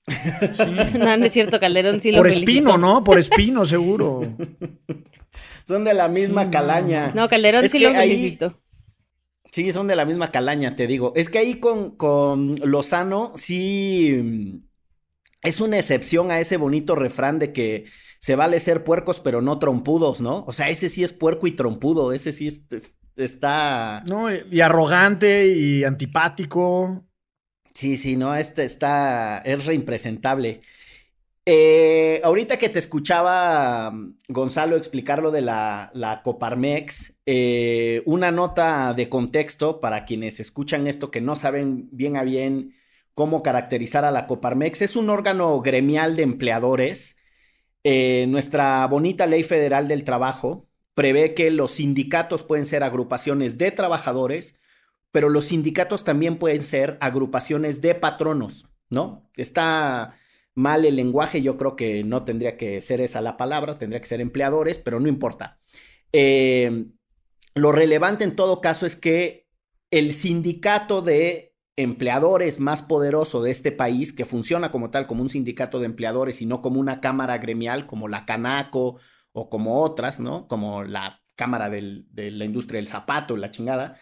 [0.97, 3.03] no, no es cierto, Calderón sí lo Por Espino, ¿no?
[3.03, 4.21] Por Espino, seguro.
[5.67, 7.11] Son de la misma calaña.
[7.13, 8.57] No, Calderón sí lo felicito.
[9.51, 11.13] Sí, son de la misma calaña, te digo.
[11.15, 14.61] Es que ahí con, con Lozano sí
[15.41, 17.85] es una excepción a ese bonito refrán de que
[18.19, 20.43] se vale ser puercos pero no trompudos, ¿no?
[20.47, 22.67] O sea, ese sí es puerco y trompudo, ese sí
[23.15, 24.03] está...
[24.07, 27.06] No, y arrogante y antipático.
[27.77, 30.61] Sí, sí, no, este está, es reimpresentable.
[31.45, 33.93] Eh, ahorita que te escuchaba,
[34.27, 40.87] Gonzalo, explicar lo de la, la Coparmex, eh, una nota de contexto para quienes escuchan
[40.87, 42.73] esto que no saben bien a bien
[43.13, 44.81] cómo caracterizar a la Coparmex.
[44.81, 47.17] Es un órgano gremial de empleadores.
[47.83, 53.69] Eh, nuestra bonita ley federal del trabajo prevé que los sindicatos pueden ser agrupaciones de
[53.69, 54.57] trabajadores,
[55.11, 59.29] pero los sindicatos también pueden ser agrupaciones de patronos, ¿no?
[59.35, 60.15] Está
[60.53, 64.07] mal el lenguaje, yo creo que no tendría que ser esa la palabra, tendría que
[64.07, 65.59] ser empleadores, pero no importa.
[66.11, 66.87] Eh,
[67.53, 69.47] lo relevante en todo caso es que
[69.91, 75.29] el sindicato de empleadores más poderoso de este país, que funciona como tal, como un
[75.29, 78.99] sindicato de empleadores y no como una cámara gremial como la Canaco
[79.31, 80.47] o como otras, ¿no?
[80.47, 83.95] Como la Cámara de la Industria del Zapato, la chingada,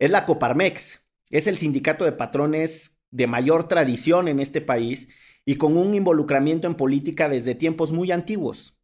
[0.00, 1.04] es la Coparmex.
[1.30, 5.08] Es el sindicato de patrones de mayor tradición en este país
[5.44, 8.80] y con un involucramiento en política desde tiempos muy antiguos.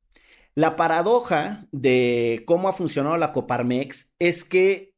[0.55, 4.94] La paradoja de cómo ha funcionado la Coparmex es que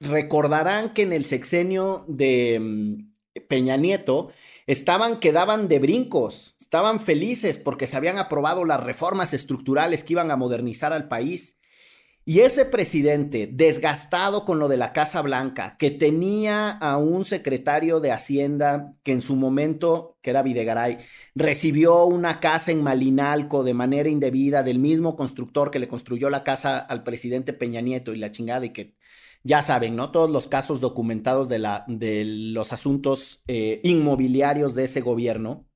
[0.00, 4.30] recordarán que en el sexenio de mm, Peña Nieto
[4.66, 10.14] estaban que daban de brincos, estaban felices porque se habían aprobado las reformas estructurales que
[10.14, 11.57] iban a modernizar al país.
[12.28, 18.00] Y ese presidente, desgastado con lo de la Casa Blanca, que tenía a un secretario
[18.00, 20.98] de Hacienda que en su momento, que era Videgaray,
[21.34, 26.44] recibió una casa en Malinalco de manera indebida del mismo constructor que le construyó la
[26.44, 28.94] casa al presidente Peña Nieto y la chingada y que
[29.42, 30.10] ya saben, ¿no?
[30.10, 35.66] Todos los casos documentados de, la, de los asuntos eh, inmobiliarios de ese gobierno.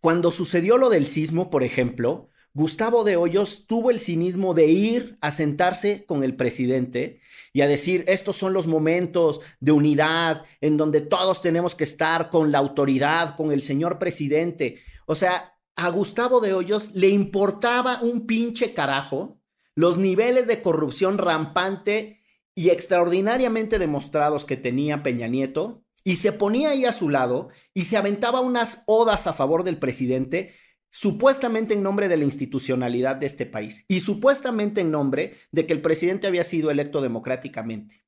[0.00, 5.16] Cuando sucedió lo del sismo, por ejemplo, Gustavo de Hoyos tuvo el cinismo de ir
[5.22, 7.20] a sentarse con el presidente
[7.54, 12.28] y a decir, estos son los momentos de unidad en donde todos tenemos que estar
[12.28, 14.80] con la autoridad, con el señor presidente.
[15.06, 19.38] O sea, a Gustavo de Hoyos le importaba un pinche carajo
[19.74, 22.20] los niveles de corrupción rampante
[22.54, 27.84] y extraordinariamente demostrados que tenía Peña Nieto y se ponía ahí a su lado y
[27.86, 30.54] se aventaba unas odas a favor del presidente
[30.92, 35.72] supuestamente en nombre de la institucionalidad de este país y supuestamente en nombre de que
[35.72, 38.04] el presidente había sido electo democráticamente.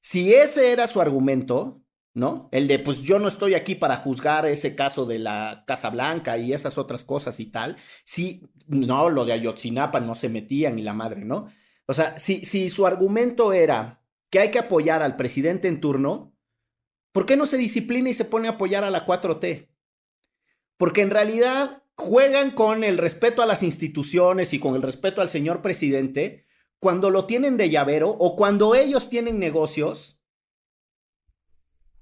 [0.00, 2.48] Si ese era su argumento, ¿no?
[2.52, 6.38] El de, pues yo no estoy aquí para juzgar ese caso de la Casa Blanca
[6.38, 10.82] y esas otras cosas y tal, si, no, lo de Ayotzinapa no se metía ni
[10.82, 11.48] la madre, ¿no?
[11.86, 16.32] O sea, si, si su argumento era que hay que apoyar al presidente en turno,
[17.10, 19.68] ¿por qué no se disciplina y se pone a apoyar a la 4T?
[20.76, 25.28] Porque en realidad juegan con el respeto a las instituciones y con el respeto al
[25.28, 26.46] señor presidente
[26.78, 30.22] cuando lo tienen de llavero o cuando ellos tienen negocios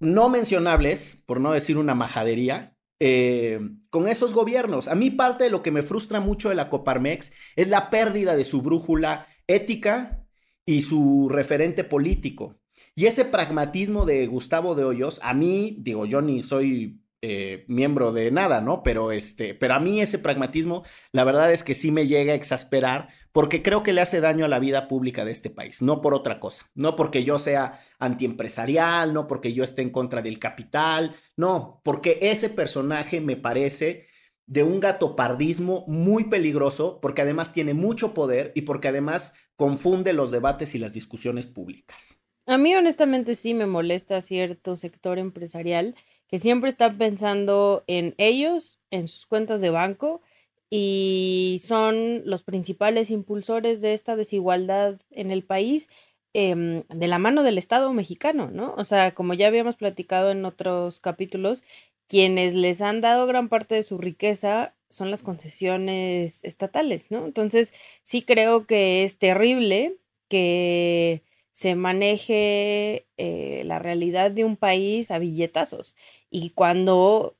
[0.00, 4.88] no mencionables, por no decir una majadería, eh, con esos gobiernos.
[4.88, 8.36] A mí parte de lo que me frustra mucho de la Coparmex es la pérdida
[8.36, 10.26] de su brújula ética
[10.66, 12.60] y su referente político.
[12.96, 18.10] Y ese pragmatismo de Gustavo de Hoyos, a mí, digo, yo ni soy eh, miembro
[18.10, 18.82] de nada, ¿no?
[18.82, 20.82] Pero este, pero a mí ese pragmatismo,
[21.12, 24.44] la verdad es que sí me llega a exasperar porque creo que le hace daño
[24.44, 27.78] a la vida pública de este país, no por otra cosa, no porque yo sea
[28.00, 34.08] antiempresarial, no porque yo esté en contra del capital, no, porque ese personaje me parece
[34.46, 40.30] de un gatopardismo muy peligroso, porque además tiene mucho poder y porque además confunde los
[40.30, 42.18] debates y las discusiones públicas.
[42.46, 45.94] A mí honestamente sí me molesta cierto sector empresarial
[46.32, 50.22] que siempre están pensando en ellos, en sus cuentas de banco,
[50.70, 55.90] y son los principales impulsores de esta desigualdad en el país
[56.32, 58.74] em, de la mano del Estado mexicano, ¿no?
[58.78, 61.64] O sea, como ya habíamos platicado en otros capítulos,
[62.08, 67.26] quienes les han dado gran parte de su riqueza son las concesiones estatales, ¿no?
[67.26, 75.10] Entonces, sí creo que es terrible que se maneje eh, la realidad de un país
[75.10, 75.96] a billetazos.
[76.30, 77.36] Y cuando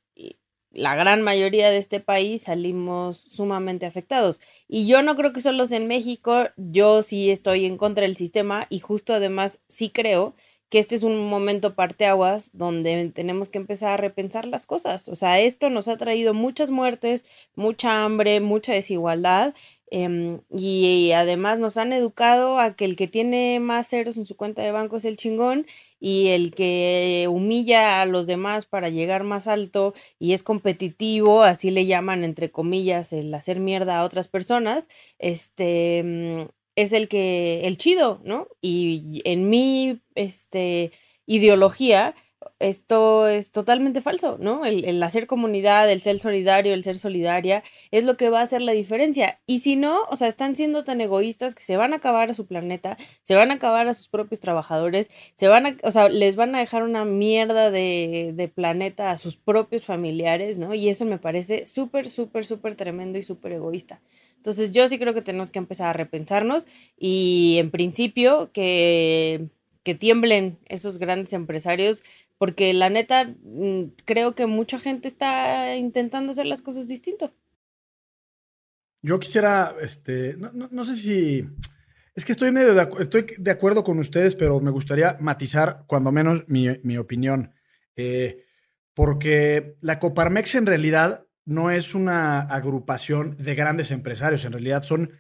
[0.75, 4.40] la gran mayoría de este país salimos sumamente afectados.
[4.68, 8.66] Y yo no creo que solo en México, yo sí estoy en contra del sistema
[8.70, 10.35] y justo además sí creo
[10.70, 15.09] que este es un momento parteaguas donde tenemos que empezar a repensar las cosas.
[15.09, 19.55] O sea, esto nos ha traído muchas muertes, mucha hambre, mucha desigualdad
[19.94, 24.37] Em, y, además nos han educado a que el que tiene más ceros en su
[24.38, 25.66] cuenta de banco es el chingón
[26.00, 31.70] y el que humilla a los demás para llegar más alto y es competitivo, así
[31.70, 37.66] le llaman entre comillas el hacer mierda a otras personas, este mm, es el que
[37.66, 38.48] el chido, ¿no?
[38.62, 40.92] Y en mi este
[41.26, 42.14] ideología
[42.62, 44.64] esto es totalmente falso, ¿no?
[44.64, 48.62] El, hacer comunidad, el ser solidario, el ser solidaria, es lo que va a hacer
[48.62, 49.40] la diferencia.
[49.46, 52.35] Y si no, o sea, están siendo tan egoístas que se van a acabar a
[52.35, 56.09] su planeta, se van a acabar a sus propios trabajadores, se van a, o sea,
[56.09, 60.75] les van a dejar una mierda de, de planeta a sus propios familiares, ¿no?
[60.75, 64.01] Y eso me parece súper, súper, súper tremendo y súper egoísta.
[64.37, 69.51] Entonces yo sí creo que tenemos que empezar a repensarnos y en principio que
[69.83, 72.05] que tiemblen esos grandes empresarios
[72.42, 77.33] porque la neta, mm, creo que mucha gente está intentando hacer las cosas distinto.
[79.00, 81.48] Yo quisiera, este, no, sé si,
[82.16, 86.11] es que estoy medio de, estoy de acuerdo con ustedes, pero me gustaría matizar cuando
[86.11, 87.52] menos mi, opinión.
[87.94, 88.44] Eh,
[88.92, 95.12] porque la Coparmex en realidad no es una agrupación de grandes empresarios, en realidad son,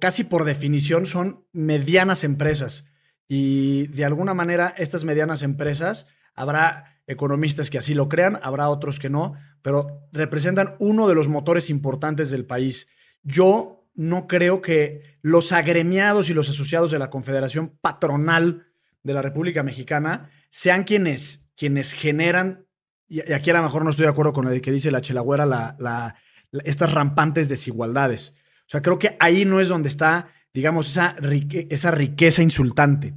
[0.00, 2.84] casi por definición, son medianas empresas.
[3.26, 6.06] Y de alguna manera estas medianas empresas
[6.40, 11.28] Habrá economistas que así lo crean, habrá otros que no, pero representan uno de los
[11.28, 12.88] motores importantes del país.
[13.22, 18.66] Yo no creo que los agremiados y los asociados de la Confederación Patronal
[19.02, 22.66] de la República Mexicana sean quienes, quienes generan,
[23.08, 25.44] y aquí a lo mejor no estoy de acuerdo con lo que dice la Chelagüera,
[25.44, 26.14] la,
[26.64, 28.34] estas rampantes desigualdades.
[28.60, 31.16] O sea, creo que ahí no es donde está, digamos, esa,
[31.68, 33.14] esa riqueza insultante.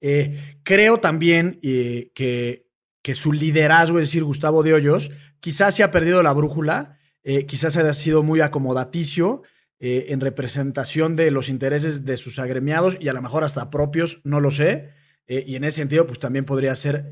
[0.00, 2.65] Eh, creo también eh, que,
[3.06, 7.46] que, su liderazgo, es decir, Gustavo de Hoyos, quizás se ha perdido la brújula, eh,
[7.46, 9.42] quizás haya sido muy acomodaticio
[9.78, 14.40] en representación de los intereses de sus agremiados y a lo mejor hasta propios, no
[14.40, 14.88] lo sé.
[15.28, 17.10] y en ese sentido, pues también podría ser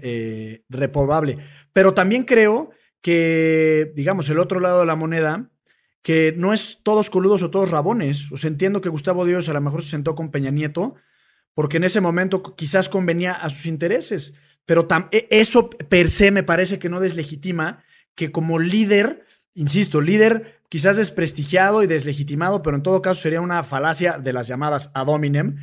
[0.70, 1.36] reprobable.
[1.74, 2.70] Pero también creo
[3.02, 5.50] que, digamos, el otro lado de la moneda,
[6.04, 8.30] que no es todos coludos o todos rabones.
[8.30, 10.96] O sea, entiendo que Gustavo Dios a lo mejor se sentó con Peña Nieto,
[11.54, 14.34] porque en ese momento quizás convenía a sus intereses,
[14.66, 17.82] pero e, eso per se me parece que no deslegitima
[18.14, 19.24] que como líder,
[19.54, 24.46] insisto, líder quizás desprestigiado y deslegitimado, pero en todo caso sería una falacia de las
[24.46, 25.56] llamadas ad hominem,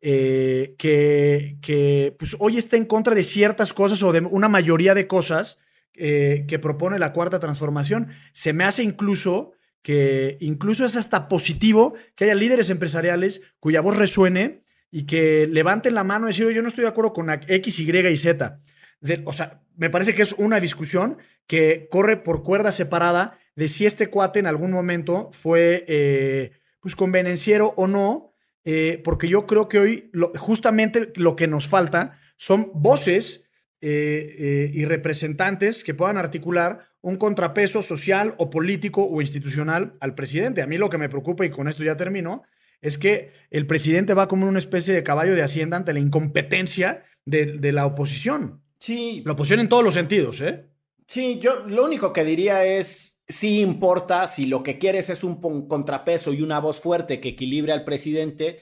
[0.00, 4.94] eh, que, que pues, hoy está en contra de ciertas cosas o de una mayoría
[4.94, 5.58] de cosas
[5.94, 8.08] eh, que propone la cuarta transformación.
[8.32, 13.96] Se me hace incluso que incluso es hasta positivo que haya líderes empresariales cuya voz
[13.96, 14.63] resuene
[14.96, 17.90] y que levanten la mano y decir, yo no estoy de acuerdo con X, Y
[17.90, 18.58] y Z.
[19.24, 23.86] o sea, me parece que es una discusión que corre por cuerda separada de si
[23.86, 29.66] este cuate en algún momento fue eh, pues convenenciero o no, eh, porque yo creo
[29.66, 33.48] que hoy justamente lo que nos falta son voces
[33.80, 40.62] eh, y representantes que puedan articular un contrapeso social o político o institucional al presidente.
[40.62, 42.44] A mí lo que me preocupa, y con esto ya termino,
[42.84, 47.02] es que el presidente va como una especie de caballo de hacienda ante la incompetencia
[47.24, 48.62] de, la oposición.
[48.78, 49.22] Sí.
[49.24, 50.66] La oposición en todos los sentidos, ¿eh?
[51.08, 55.40] Sí, yo lo único que diría es, sí importa, si lo que quieres es un
[55.66, 58.60] contrapeso y una voz fuerte que equilibre al presidente,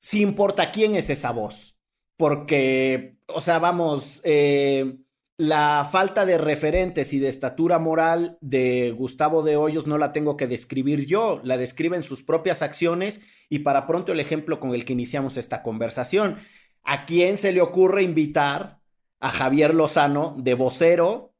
[0.00, 1.78] sí importa quién es esa voz.
[2.18, 4.98] Porque, o sea, vamos, eh,
[5.38, 10.36] la falta de referentes y de estatura moral de Gustavo de Hoyos no la tengo
[10.36, 13.20] que describir yo, la describe en sus propias acciones
[13.50, 16.38] y para pronto el ejemplo con el que iniciamos esta conversación.
[16.84, 18.80] ¿A quién se le ocurre invitar
[19.20, 21.34] a Javier Lozano de vocero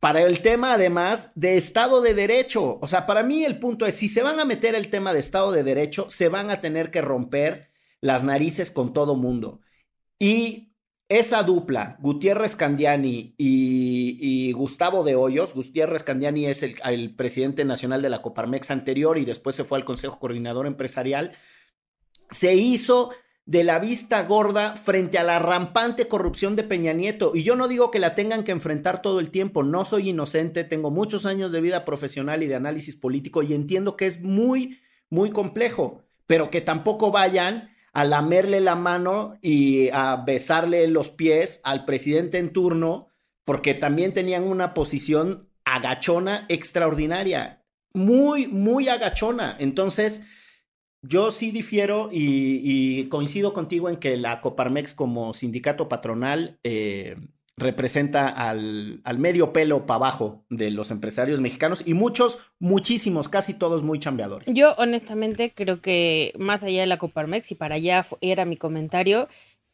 [0.00, 2.80] para el tema además de Estado de Derecho?
[2.82, 5.20] O sea, para mí el punto es, si se van a meter el tema de
[5.20, 7.70] Estado de Derecho, se van a tener que romper
[8.00, 9.60] las narices con todo mundo.
[10.18, 10.67] Y
[11.08, 18.10] esa dupla, Gutiérrez Candiani y, Gustavo de Hoyos, Gutiérrez Candiani es el, presidente nacional de
[18.10, 21.32] la Coparmex anterior y después se fue al Consejo Coordinador Empresarial,
[22.30, 23.10] se hizo
[23.46, 27.32] de la vista gorda frente a la rampante corrupción de Peña Nieto.
[27.34, 30.64] Y yo no digo que la tengan que enfrentar todo el tiempo, no soy inocente,
[30.64, 34.80] tengo muchos años de vida profesional y de análisis político y entiendo que es muy,
[35.08, 41.60] muy complejo, pero que tampoco vayan a lamerle la mano y a besarle los pies
[41.64, 43.08] al presidente en turno,
[43.44, 49.56] porque también tenían una posición agachona extraordinaria, muy, muy agachona.
[49.58, 50.22] Entonces,
[51.02, 57.16] yo sí difiero y, coincido contigo en que la Coparmex como sindicato patronal eh,
[57.58, 63.82] representa al, medio pelo para abajo de los empresarios mexicanos y muchos, muchísimos, casi todos
[63.82, 64.46] muy chambeadores.
[64.52, 69.28] Yo honestamente creo que más allá de la Coparmex y para allá era mi comentario,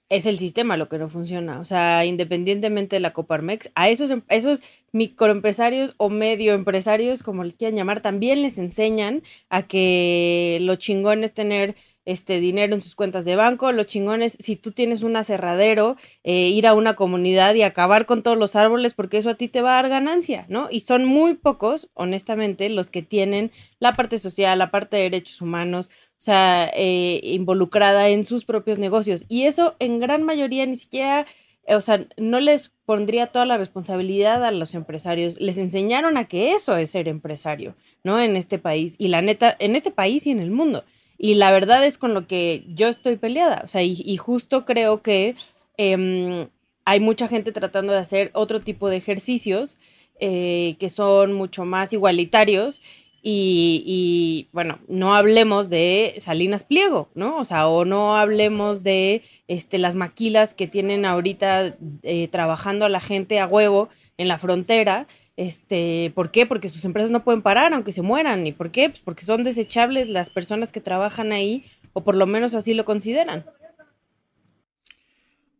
[0.08, 1.60] es el sistema lo que no funciona.
[1.60, 4.62] O sea, independientemente de la Coparmex, a esos, em, esos
[4.92, 11.24] microempresarios o medio empresarios, como les quieran llamar, también les enseñan a que lo chingón
[11.24, 11.74] es tener
[12.04, 15.96] este dinero en sus cuentas de banco, lo chingón es si tú tienes un aserradero,
[16.22, 19.48] eh, ir a una comunidad y acabar con todos los árboles porque eso a ti
[19.48, 20.68] te va a dar ganancia, ¿no?
[20.70, 25.40] Y son muy pocos, honestamente, los que tienen la parte social, la parte de derechos
[25.40, 29.24] humanos, o sea, eh, involucrada en sus propios negocios.
[29.28, 31.26] Y eso en gran mayoría ni siquiera,
[31.66, 35.40] o sea, no les pondría toda la responsabilidad a los empresarios.
[35.40, 38.20] Les enseñaron a que eso es ser empresario, ¿no?
[38.20, 38.94] En este país.
[38.98, 40.84] Y la neta, en este país y en el mundo.
[41.18, 43.62] Y la verdad es con lo que yo estoy peleada.
[43.64, 45.36] O sea, y, justo creo que
[45.76, 46.48] em,
[46.84, 49.78] hay mucha gente tratando de hacer otro tipo de ejercicios
[50.20, 52.80] eh, que son mucho más igualitarios
[53.26, 57.38] y, bueno, no hablemos de Salinas Pliego, ¿no?
[57.38, 62.90] O sea, o no hablemos de este, las maquilas que tienen ahorita eh, trabajando a
[62.90, 63.88] la gente a huevo
[64.18, 65.06] en la frontera.
[65.36, 66.46] Este, ¿Por qué?
[66.46, 68.46] Porque sus empresas no pueden parar aunque se mueran.
[68.46, 68.88] ¿Y por qué?
[68.88, 72.84] Pues porque son desechables las personas que trabajan ahí, o por lo menos así lo
[72.84, 73.44] consideran.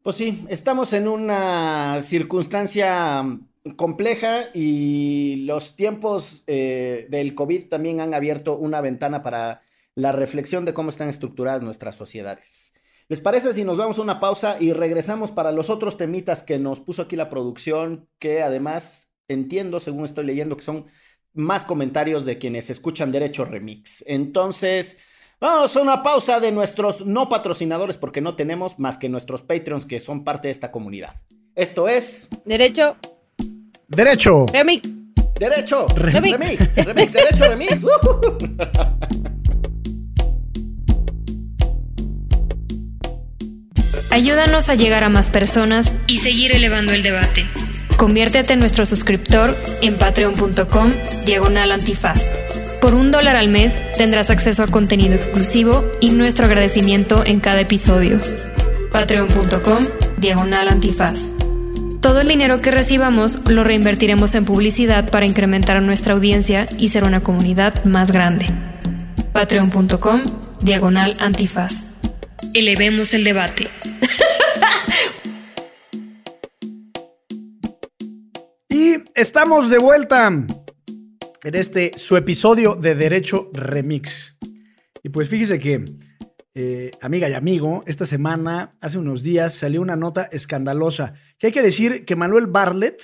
[0.03, 3.25] Pues sí, estamos en una circunstancia
[3.77, 9.63] compleja y los tiempos eh, del COVID también han abierto una ventana para
[9.95, 12.75] la reflexión de cómo están estructuradas nuestras sociedades.
[13.09, 16.59] ¿Les parece si nos vamos a una pausa y regresamos para los otros temitas que
[16.59, 20.87] nos puso aquí la producción, que además entiendo, según estoy leyendo, que son
[21.33, 24.05] más comentarios de quienes escuchan Derecho Remix?
[24.07, 24.99] Entonces,
[25.41, 29.87] vamos a una pausa de nuestros no patrocinadores porque no tenemos más que nuestros Patreons
[29.87, 31.15] que son parte de esta comunidad.
[31.55, 32.29] Esto es...
[32.45, 32.97] Derecho
[33.89, 34.47] Derecho.
[34.47, 34.89] Remix.
[35.39, 35.87] Derecho.
[35.89, 36.39] Remix.
[36.77, 37.13] Remix.
[37.13, 37.49] Derecho.
[37.49, 37.85] Remix.
[44.11, 47.47] Ayúdanos a llegar a más personas y seguir elevando el debate.
[47.97, 50.93] Conviértete en nuestro suscriptor en patreon.com
[51.27, 52.19] diagonal antifaz.
[52.81, 57.61] Por un dólar al mes tendrás acceso a contenido exclusivo y nuestro agradecimiento en cada
[57.61, 58.19] episodio.
[58.93, 59.87] Patreon.com
[60.19, 61.33] diagonal antifaz.
[62.01, 67.05] Todo el dinero que recibamos lo reinvertiremos en publicidad para incrementar nuestra audiencia y ser
[67.05, 68.47] una comunidad más grande.
[69.33, 70.23] Patreon.com
[70.61, 71.93] Diagonal Antifaz.
[72.53, 73.69] Elevemos el debate.
[79.25, 84.37] estamos de vuelta en este su episodio de Derecho Remix.
[85.03, 85.83] Y pues fíjese que
[86.53, 91.15] eh, amiga y amigo, esta semana, hace unos días, salió una nota escandalosa.
[91.39, 93.01] Que hay que decir que Manuel Bartlett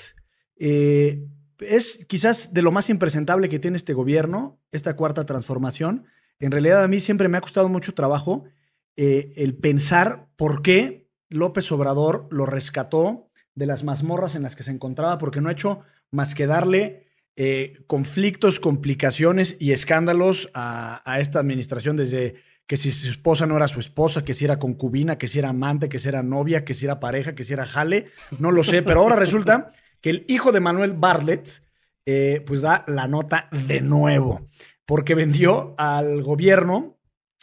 [0.59, 1.25] eh,
[1.59, 6.05] es quizás de lo más impresentable que tiene este gobierno, esta cuarta transformación.
[6.39, 8.45] En realidad a mí siempre me ha costado mucho trabajo
[8.95, 14.63] eh, el pensar por qué López Obrador lo rescató de las mazmorras en las que
[14.63, 15.81] se encontraba, porque no ha hecho
[16.11, 17.07] más que darle
[17.87, 22.35] conflictos, complicaciones y escándalos a, a esta administración desde
[22.71, 25.49] que si su esposa no era su esposa, que si era concubina, que si era
[25.49, 28.07] amante, que si era novia, que si era pareja, que si era jale,
[28.39, 29.67] no lo sé, pero ahora resulta
[30.01, 31.65] que el hijo de Manuel Bartlett,
[32.07, 34.47] eh, pues da la nota de nuevo,
[34.87, 37.01] porque vendió al gobierno,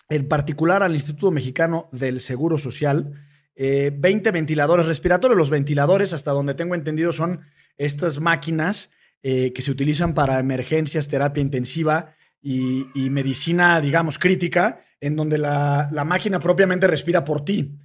[0.08, 3.27] en particular al Instituto Mexicano del Seguro Social,
[3.58, 5.38] 20 eh, ventiladores respiratorios.
[5.38, 7.42] Los ventiladores, hasta donde tengo entendido, son
[7.78, 8.92] estas máquinas
[9.24, 15.90] eh, que se utilizan para emergencias, terapia intensiva y, medicina, digamos, crítica, en donde la,
[16.06, 17.78] máquina propiamente respira por ti.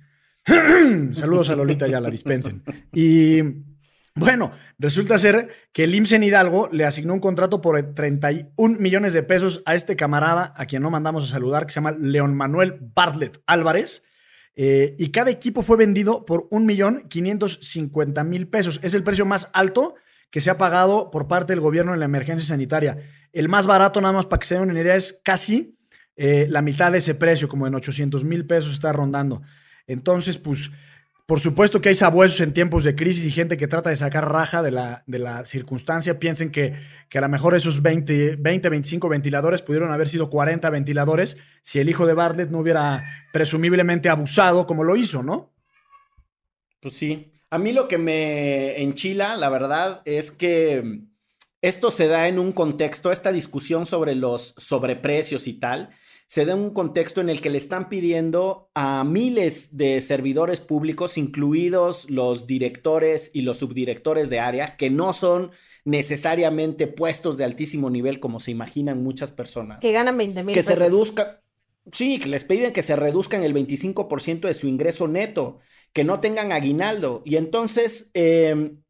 [1.13, 2.63] Saludos a Lolita, ya la dispensen.
[2.93, 3.43] Y
[4.15, 9.15] bueno, resulta ser que el IMSS en Hidalgo le asignó un contrato por 31 millones
[9.15, 12.37] de pesos a este camarada, a quien no mandamos a saludar, que se llama León
[12.37, 14.05] Manuel Bartlett Álvarez.
[14.55, 18.81] Eh, y cada equipo fue vendido por 1.550.000 pesos.
[18.83, 19.95] Es el precio más alto
[20.31, 22.99] que se ha pagado por parte del gobierno en la emergencia sanitaria.
[23.33, 25.79] El más barato, nada más para que se den una idea, es casi
[26.17, 29.43] eh, la mitad de ese precio, como en 800 mil pesos está rondando.
[29.87, 30.71] Entonces, pues,
[31.27, 34.31] por supuesto que hay sabuesos en tiempos de crisis y gente que trata de sacar
[34.31, 36.19] raja de la, de la circunstancia.
[36.19, 36.75] Piensen que,
[37.09, 41.79] que, a lo mejor esos 20, 20, 25 ventiladores pudieron haber sido 40 ventiladores si
[41.79, 45.53] el hijo de Bartlett no hubiera presumiblemente abusado como lo hizo, ¿no?
[46.81, 47.33] Pues sí.
[47.51, 51.03] A mí lo que me enchila, la verdad, es que
[51.61, 55.91] esto se da en un contexto, esta discusión sobre los sobreprecios y tal,
[56.33, 61.19] se da un contexto en el que le están pidiendo a miles de servidores públicos,
[61.19, 65.51] incluidos los directores y los subdirectores de área, que no son
[65.85, 69.81] necesariamente puestos de altísimo nivel como se imaginan muchas personas.
[69.81, 70.55] Que ganan 20 mil.
[70.55, 71.43] Que se reduzca.
[71.93, 75.59] Sí, que les piden que se reduzcan el 25% de su ingreso neto,
[75.93, 77.21] que no tengan aguinaldo.
[77.27, 78.83] Y entonces, em,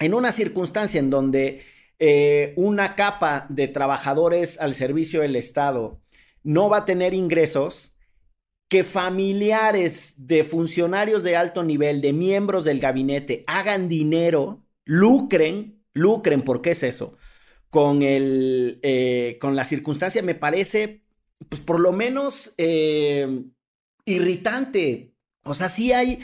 [0.00, 1.62] en una circunstancia en donde
[2.00, 5.99] eh, una capa de trabajadores al servicio del Estado
[6.42, 7.96] no va a tener ingresos,
[8.68, 16.42] que familiares de funcionarios de alto nivel, de miembros del gabinete, hagan dinero, lucren, lucren,
[16.42, 17.18] ¿por qué es eso?
[17.68, 21.04] Con, el, eh, con la circunstancia me parece,
[21.48, 23.44] pues por lo menos eh,
[24.04, 25.14] irritante.
[25.42, 26.20] O sea, sí hay,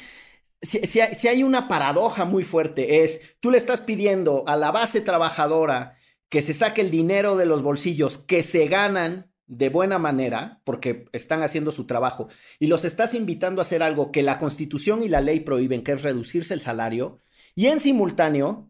[0.62, 5.96] si, hay una paradoja muy fuerte, es, tú le estás pidiendo a la base trabajadora
[6.28, 11.06] que se saque el dinero de los bolsillos que se ganan de buena manera, porque
[11.12, 12.28] están haciendo su trabajo,
[12.58, 15.92] y los estás invitando a hacer algo que la constitución y la ley prohíben, que
[15.92, 17.18] es reducirse el salario,
[17.54, 18.68] y en simultáneo,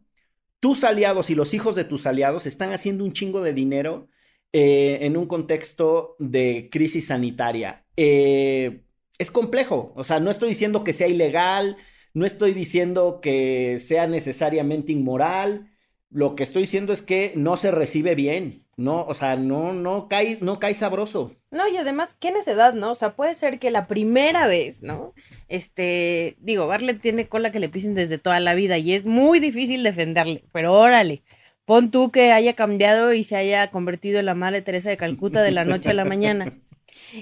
[0.61, 4.09] tus aliados y los hijos de tus aliados están haciendo un chingo de dinero
[4.53, 7.87] eh, en un contexto de crisis sanitaria.
[7.97, 8.85] Eh,
[9.19, 11.77] es complejo, o sea, no estoy diciendo que sea ilegal,
[12.15, 15.71] no estoy diciendo que sea necesariamente inmoral,
[16.11, 20.07] lo que estoy diciendo es que no se recibe bien, no, o sea, no, no
[20.09, 21.35] cae, no cae sabroso.
[21.51, 22.91] No, y además, qué necedad, ¿no?
[22.91, 25.15] O sea, puede ser que la primera vez, ¿no?
[25.49, 29.41] Este, digo, Barlet tiene cola que le pisen desde toda la vida y es muy
[29.41, 31.23] difícil defenderle, pero órale,
[31.65, 35.43] pon tú que haya cambiado y se haya convertido en la madre Teresa de Calcuta
[35.43, 36.53] de la noche a la mañana.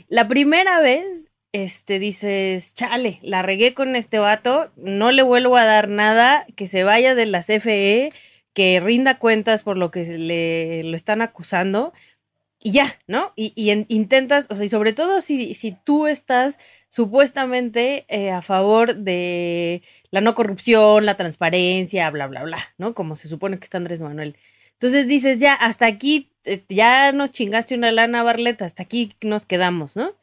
[0.09, 5.65] La primera vez, este, dices, chale, la regué con este vato, no le vuelvo a
[5.65, 8.13] dar nada, que se vaya de la CFE
[8.55, 11.93] que rinda cuentas por lo que le lo están acusando
[12.67, 13.35] y ya, ¿no?
[13.37, 13.53] Y,
[13.89, 19.83] intentas, o sea, y sobre todo si, si tú estás supuestamente eh, a favor de
[20.11, 22.95] la no corrupción, la transparencia, bla, bla, bla, ¿no?
[22.95, 24.37] Como se supone que está Andrés Manuel.
[24.73, 29.45] Entonces dices, ya, hasta aquí, eh, ya nos chingaste una lana, Barleta, hasta aquí nos
[29.45, 30.17] quedamos, ¿no?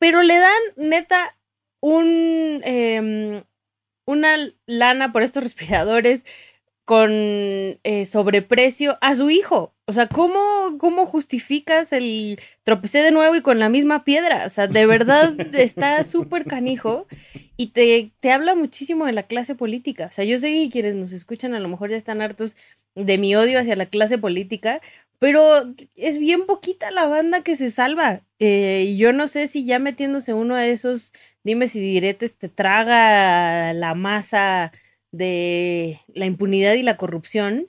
[0.00, 1.36] Pero le dan, neta,
[1.80, 3.44] un, em,
[4.04, 6.24] una lana por estos respiradores
[6.88, 9.74] con eh, sobreprecio a su hijo.
[9.84, 14.46] O sea, ¿cómo, ¿cómo justificas el tropecé de nuevo y con la misma piedra?
[14.46, 17.06] O sea, de verdad está súper canijo
[17.58, 20.06] y te, te habla muchísimo de la clase política.
[20.06, 22.56] O sea, yo sé que quienes nos escuchan a lo mejor ya están hartos
[22.94, 24.80] de mi odio hacia la clase política,
[25.18, 28.22] pero es bien poquita la banda que se salva.
[28.38, 31.12] Eh, y yo no sé si ya metiéndose uno a esos
[31.44, 34.72] dime si diretes te traga la masa
[35.12, 37.68] de la impunidad y la corrupción.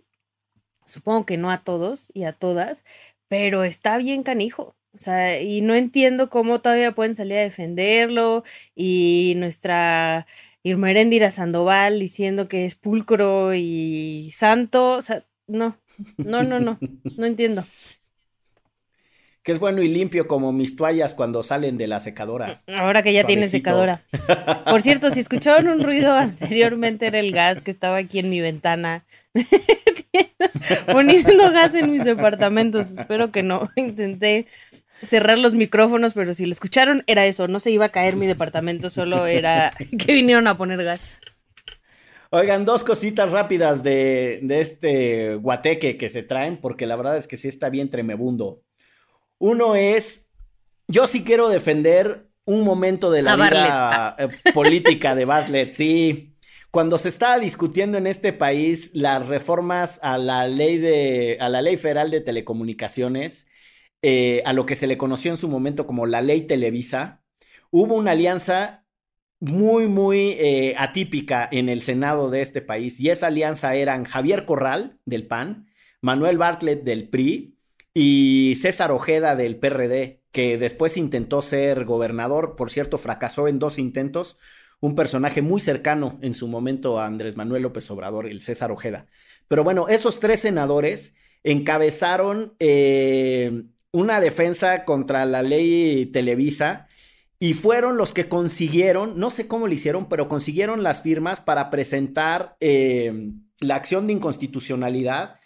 [0.85, 2.83] Supongo que no a todos y a todas,
[3.27, 4.75] pero está bien canijo.
[4.97, 8.43] O sea, y no entiendo cómo todavía pueden salir a defenderlo
[8.75, 10.25] y nuestra
[10.63, 14.93] Irma Erendira Sandoval diciendo que es pulcro y santo.
[14.93, 15.77] O sea, no,
[16.17, 16.79] no, no, no,
[17.17, 17.63] no entiendo
[19.43, 22.61] que es bueno y limpio como mis toallas cuando salen de la secadora.
[22.67, 24.03] Ahora que ya tiene secadora.
[24.69, 28.41] Por cierto, si escucharon un ruido anteriormente era el gas que estaba aquí en mi
[28.41, 29.05] ventana.
[30.91, 32.91] Poniendo gas en mis departamentos.
[32.91, 33.69] Espero que no.
[33.75, 34.47] Intenté
[35.07, 37.47] cerrar los micrófonos, pero si lo escucharon era eso.
[37.47, 41.01] No se iba a caer mi departamento, solo era que vinieron a poner gas.
[42.31, 47.25] Oigan, dos cositas rápidas de, de este guateque que se traen, porque la verdad es
[47.25, 48.61] que sí está bien tremebundo.
[49.39, 50.29] Uno es,
[50.87, 56.35] yo sí quiero defender un momento de la vida eh, política de Bartlett, sí.
[56.71, 61.63] Cuando se estaba discutiendo en este país las reformas a la ley de, a la
[61.63, 63.47] ley federal de telecomunicaciones,
[64.01, 67.23] eh, a lo que se le conoció en su momento como la ley Televisa,
[67.71, 68.85] hubo una alianza
[69.39, 72.99] muy, muy eh, atípica en el Senado de este país.
[72.99, 75.67] Y esa alianza eran Javier Corral, del PAN,
[76.01, 77.59] Manuel Bartlett, del PRI,
[77.93, 83.77] y César Ojeda del PRD, que después intentó ser gobernador, por cierto, fracasó en dos
[83.79, 84.37] intentos,
[84.79, 89.07] un personaje muy cercano en su momento a Andrés Manuel López Obrador, el César Ojeda.
[89.47, 96.87] Pero bueno, esos tres senadores encabezaron eh, una defensa contra la ley Televisa
[97.39, 101.69] y fueron los que consiguieron, no sé cómo lo hicieron, pero consiguieron las firmas para
[101.69, 105.38] presentar eh, la acción de inconstitucionalidad.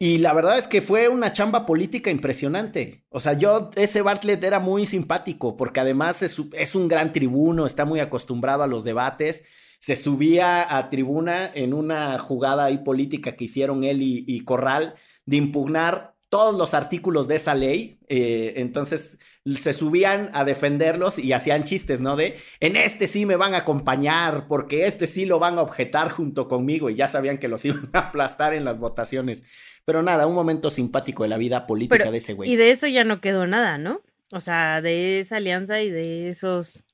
[0.00, 3.04] Y la verdad es que fue una chamba política impresionante.
[3.10, 6.38] O sea, yo, ese Bartlett era muy simpático, porque además es,
[6.74, 9.44] un gran tribuno, está muy acostumbrado a los debates
[9.80, 14.94] se subía a tribuna en una jugada ahí política que hicieron él y, Corral
[15.24, 18.00] de impugnar todos los artículos de esa ley.
[18.08, 19.18] Eh, entonces
[19.56, 22.16] se subían a defenderlos y hacían chistes, ¿no?
[22.16, 26.10] De, en este sí me van a acompañar, porque este sí lo van a objetar
[26.10, 29.44] junto conmigo y ya sabían que los iban a aplastar en las votaciones.
[29.84, 32.50] Pero nada, un momento simpático de la vida política de ese güey.
[32.50, 34.02] Y de eso ya no quedó nada, ¿no?
[34.32, 36.84] O sea, de esa alianza y de esos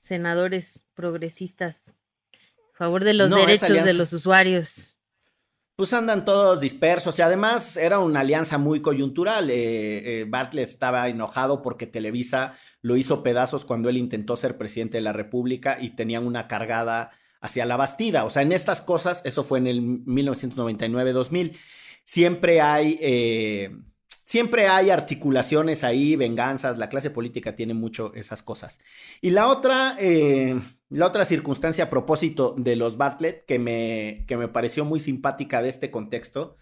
[0.00, 1.92] senadores progresistas
[2.74, 4.97] a favor de los derechos de los usuarios
[5.78, 9.48] pues andan todos dispersos y además era una alianza muy coyuntural.
[9.48, 14.98] Eh, eh, Bartlett estaba enojado porque Televisa lo hizo pedazos cuando él intentó ser presidente
[14.98, 18.24] de la República y tenían una cargada hacia la Bastida.
[18.24, 21.56] O sea, en estas cosas, eso fue en el 1999-2000,
[22.04, 22.98] siempre hay...
[23.00, 23.70] Eh,
[24.24, 28.78] siempre hay articulaciones ahí, venganzas, la clase política tiene mucho esas cosas.
[29.22, 34.36] Y la otra, eh, la otra circunstancia a propósito de los Bartlett que me, que
[34.36, 36.56] me pareció muy simpática de este contexto,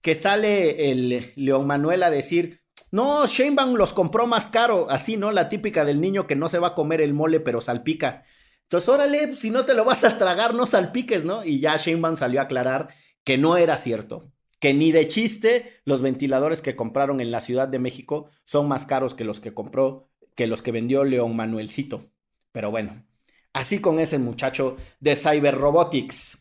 [0.00, 5.30] que sale el León Manuel a decir, no, Sheinbaum los compró más caro, así, ¿no?
[5.30, 8.24] La típica del niño que no se va a comer el mole pero salpica.
[8.64, 11.44] Entonces, órale, si no te lo vas a tragar, no salpiques, ¿no?
[11.44, 12.88] Y ya Sheinbaum salió a aclarar
[13.24, 17.66] que no era cierto que ni de chiste los ventiladores que compraron en la Ciudad
[17.66, 22.12] de México son más caros que los que compró, que los que vendió León Manuelcito.
[22.52, 23.04] Pero bueno,
[23.52, 26.38] así con ese muchacho de Cyber Robotics.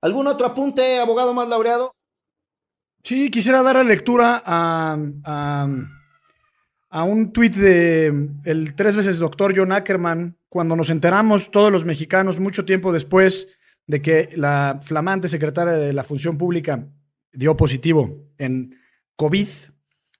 [0.00, 1.92] ¿Algún otro apunte, abogado más laureado?
[3.02, 4.98] Sí, quisiera dar a lectura a,
[6.90, 11.84] a, un tuit de el tres veces doctor John Ackerman, cuando nos enteramos todos los
[11.84, 13.48] mexicanos mucho tiempo después
[13.86, 16.88] de que la flamante secretaria de la Función Pública
[17.32, 18.76] dio positivo en
[19.14, 19.48] COVID.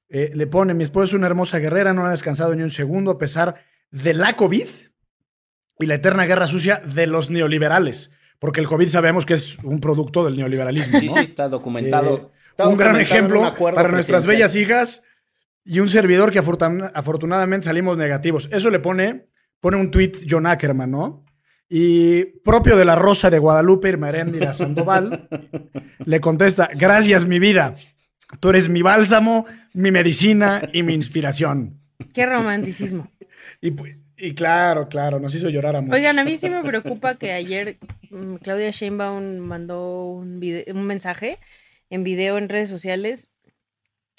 [0.08, 3.10] Eh, le pone, mi esposa es una hermosa guerrera, no ha descansado ni un segundo
[3.10, 3.56] a pesar
[3.90, 4.68] de la COVID
[5.78, 9.80] y la eterna guerra sucia de los neoliberales, porque el COVID sabemos que es un
[9.80, 10.98] producto del neoliberalismo.
[11.00, 12.32] Sí, sí, está documentado.
[12.58, 15.02] Eh, un gran ejemplo para nuestras bellas hijas
[15.64, 18.48] y un servidor que afortunadamente salimos negativos.
[18.52, 19.26] Eso le pone,
[19.60, 21.24] pone un tweet John Ackerman, ¿no?
[21.68, 25.28] Y propio de la Rosa de Guadalupe, Irmeréndira Sandoval,
[26.04, 27.74] le contesta, gracias mi vida,
[28.38, 31.80] tú eres mi bálsamo, mi medicina y mi inspiración.
[32.14, 33.10] Qué romanticismo.
[33.60, 33.70] Y,
[34.16, 35.96] y claro, claro, nos hizo llorar a muchos.
[35.96, 37.78] Oigan, a mí sí me preocupa que ayer
[38.10, 41.38] mm, Claudia Sheinbaum mandó un, un mensaje
[41.90, 43.30] en video en redes sociales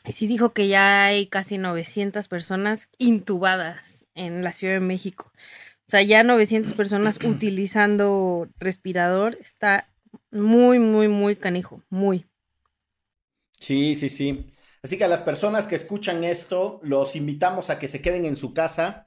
[0.06, 5.32] y sí dijo que ya hay casi 900 personas intubadas en la Ciudad de México.
[5.88, 9.90] O sea, ya 900 personas utilizando respirador está
[10.32, 12.26] muy, muy, muy canijo, muy.
[13.60, 14.52] Sí, sí, sí.
[14.82, 18.36] Así que a las personas que escuchan esto, los invitamos a que se queden en
[18.36, 19.04] su casa.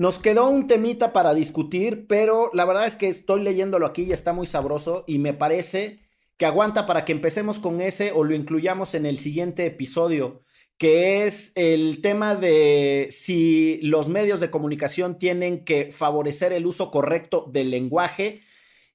[0.00, 4.12] Nos quedó un temita para discutir, pero la verdad es que estoy leyéndolo aquí y
[4.12, 6.00] está muy sabroso y me parece
[6.38, 10.40] que aguanta para que empecemos con ese o lo incluyamos en el siguiente episodio
[10.78, 16.90] que es el tema de si los medios de comunicación tienen que favorecer el uso
[16.90, 18.40] correcto del lenguaje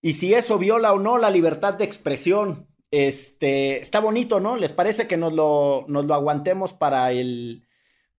[0.02, 2.68] y si eso viola o no la libertad de expresión.
[2.90, 4.56] Este, está bonito, ¿no?
[4.56, 7.68] ¿Les parece que nos lo, nos lo aguantemos para el,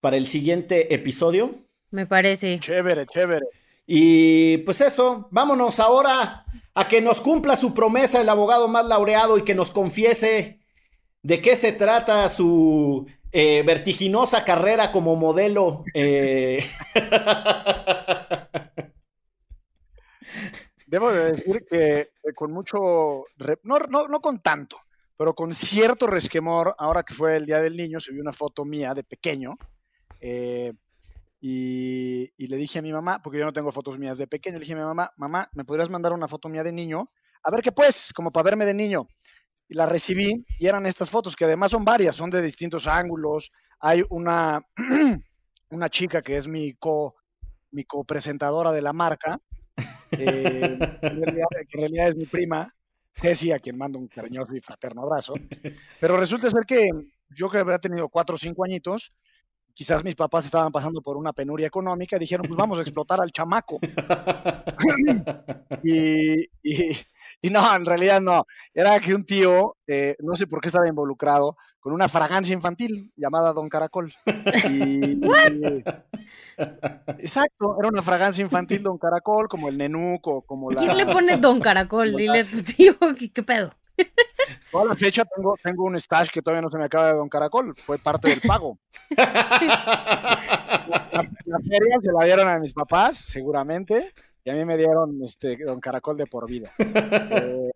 [0.00, 1.65] para el siguiente episodio?
[1.96, 2.60] Me parece.
[2.60, 3.46] Chévere, chévere.
[3.86, 6.44] Y pues eso, vámonos ahora
[6.74, 10.60] a que nos cumpla su promesa el abogado más laureado y que nos confiese
[11.22, 15.84] de qué se trata su eh, vertiginosa carrera como modelo.
[15.94, 16.62] Eh.
[20.86, 23.24] Debo de decir que con mucho,
[23.62, 24.76] no, no, con tanto,
[25.16, 28.66] pero con cierto resquemor, ahora que fue el Día del Niño, se vio una foto
[28.66, 29.56] mía de pequeño.
[30.20, 30.74] Eh,
[31.48, 34.60] y, le dije a mi mamá, porque yo no tengo fotos mías de pequeño, le
[34.60, 37.10] dije a mi mamá, mamá, ¿me podrías mandar una foto mía de niño?
[37.44, 39.06] A ver qué pues, como para verme de niño
[39.68, 43.52] y la recibí y eran estas fotos, que además son varias, son de distintos ángulos.
[43.78, 44.60] Hay una,
[45.70, 47.14] una chica que es mi co
[47.70, 49.38] mi copresentadora de la marca,
[50.12, 52.72] eh, que en realidad es mi prima,
[53.12, 55.34] Ceci, a quien mando un cariñoso y fraterno abrazo.
[56.00, 56.88] Pero resulta ser que
[57.36, 59.12] yo que habría tenido cuatro o cinco añitos,
[59.76, 63.20] quizás mis papás estaban pasando por una penuria económica y dijeron, pues vamos a explotar
[63.20, 63.78] al chamaco.
[65.84, 68.46] y, y, no, en realidad no.
[68.72, 73.12] Era que un tío, eh, no sé por qué estaba involucrado, con una fragancia infantil
[73.16, 74.14] llamada Don Caracol.
[74.70, 75.20] Y,
[77.18, 80.80] exacto, era una fragancia infantil Don Caracol, como el nenuco, como la...
[80.80, 82.16] ¿Quién le pone Don Caracol?
[82.16, 83.74] Dile a tu tío, ¿qué, qué pedo?
[84.70, 87.28] Toda la fecha tengo, tengo un stash que todavía no se me acaba de Don
[87.28, 88.78] Caracol, fue parte del pago.
[89.16, 94.12] La, la feria se la dieron a mis papás, seguramente,
[94.44, 96.70] y a mí me dieron este Don Caracol de por vida.
[96.78, 97.70] Eh,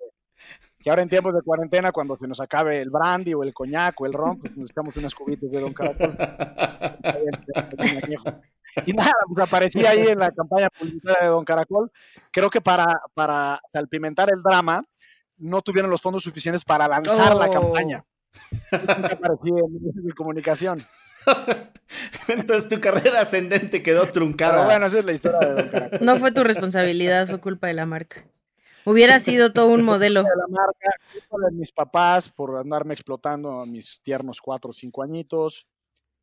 [0.79, 4.01] que ahora en tiempos de cuarentena, cuando se nos acabe el brandy o el coñac
[4.01, 6.17] o el ron, pues nos echamos unas cubitas de Don Caracol.
[8.87, 11.91] Y nada, pues aparecí ahí en la campaña publicitaria de Don Caracol.
[12.31, 14.83] Creo que para, para salpimentar el drama,
[15.41, 17.53] no tuvieron los fondos suficientes para lanzar la Oh.
[17.53, 18.05] campaña.
[18.71, 20.81] En medios de comunicación.
[22.29, 24.53] Entonces tu carrera ascendente quedó truncada.
[24.55, 25.91] Pero bueno, esa es la historia de Don.
[26.01, 28.25] No fue tu responsabilidad, fue culpa de la marca.
[28.85, 30.23] Hubiera sido todo un modelo.
[30.23, 30.89] de la marca,
[31.29, 35.67] culpa de mis papás por andarme explotando a mis tiernos cuatro o cinco añitos.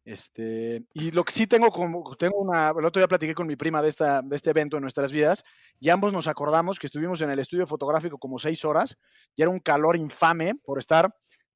[0.10, 3.58] Este, y lo que sí tengo como, tengo una, el otro día platiqué con mi
[3.58, 5.44] prima de, esta, de este evento en nuestras vidas
[5.82, 8.98] y ambos nos acordamos que estuvimos en el estudio fotográfico como seis horas
[9.36, 11.14] y era un calor infame por estar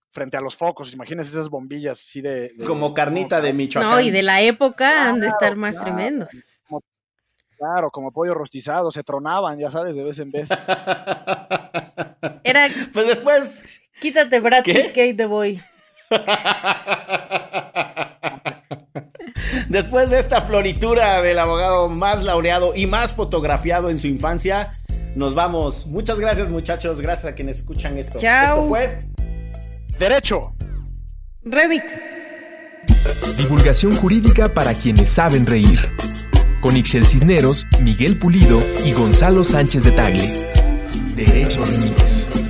[0.09, 0.91] frente a los focos.
[0.91, 2.49] Imagínense esas bombillas así de...
[2.53, 3.89] de- Como carnita de Michoacán.
[3.89, 5.85] No, y de la época han de estar más claro.
[5.95, 6.29] tremendos.
[7.57, 10.49] Claro, como pollo rostizado, se tronaban, ya sabes, de vez en vez.
[12.43, 13.81] Era, Pues después.
[14.01, 14.73] quítate Brad ¿Qué?
[14.73, 15.61] Pitt, ahí te voy.
[19.69, 24.71] Después de esta floritura del abogado más laureado y más fotografiado en su infancia,
[25.15, 25.85] nos vamos.
[25.87, 26.99] Muchas gracias, muchachos.
[26.99, 28.19] Gracias a quienes escuchan esto.
[28.19, 28.57] Chao.
[28.57, 28.99] Esto fue.
[29.97, 30.53] Derecho.
[31.43, 31.85] Remix.
[33.37, 35.89] Divulgación jurídica para quienes saben reír.
[36.59, 40.47] Con Ixel Cisneros, Miguel Pulido y Gonzalo Sánchez de Tagle.
[41.15, 42.40] Derecho Remix.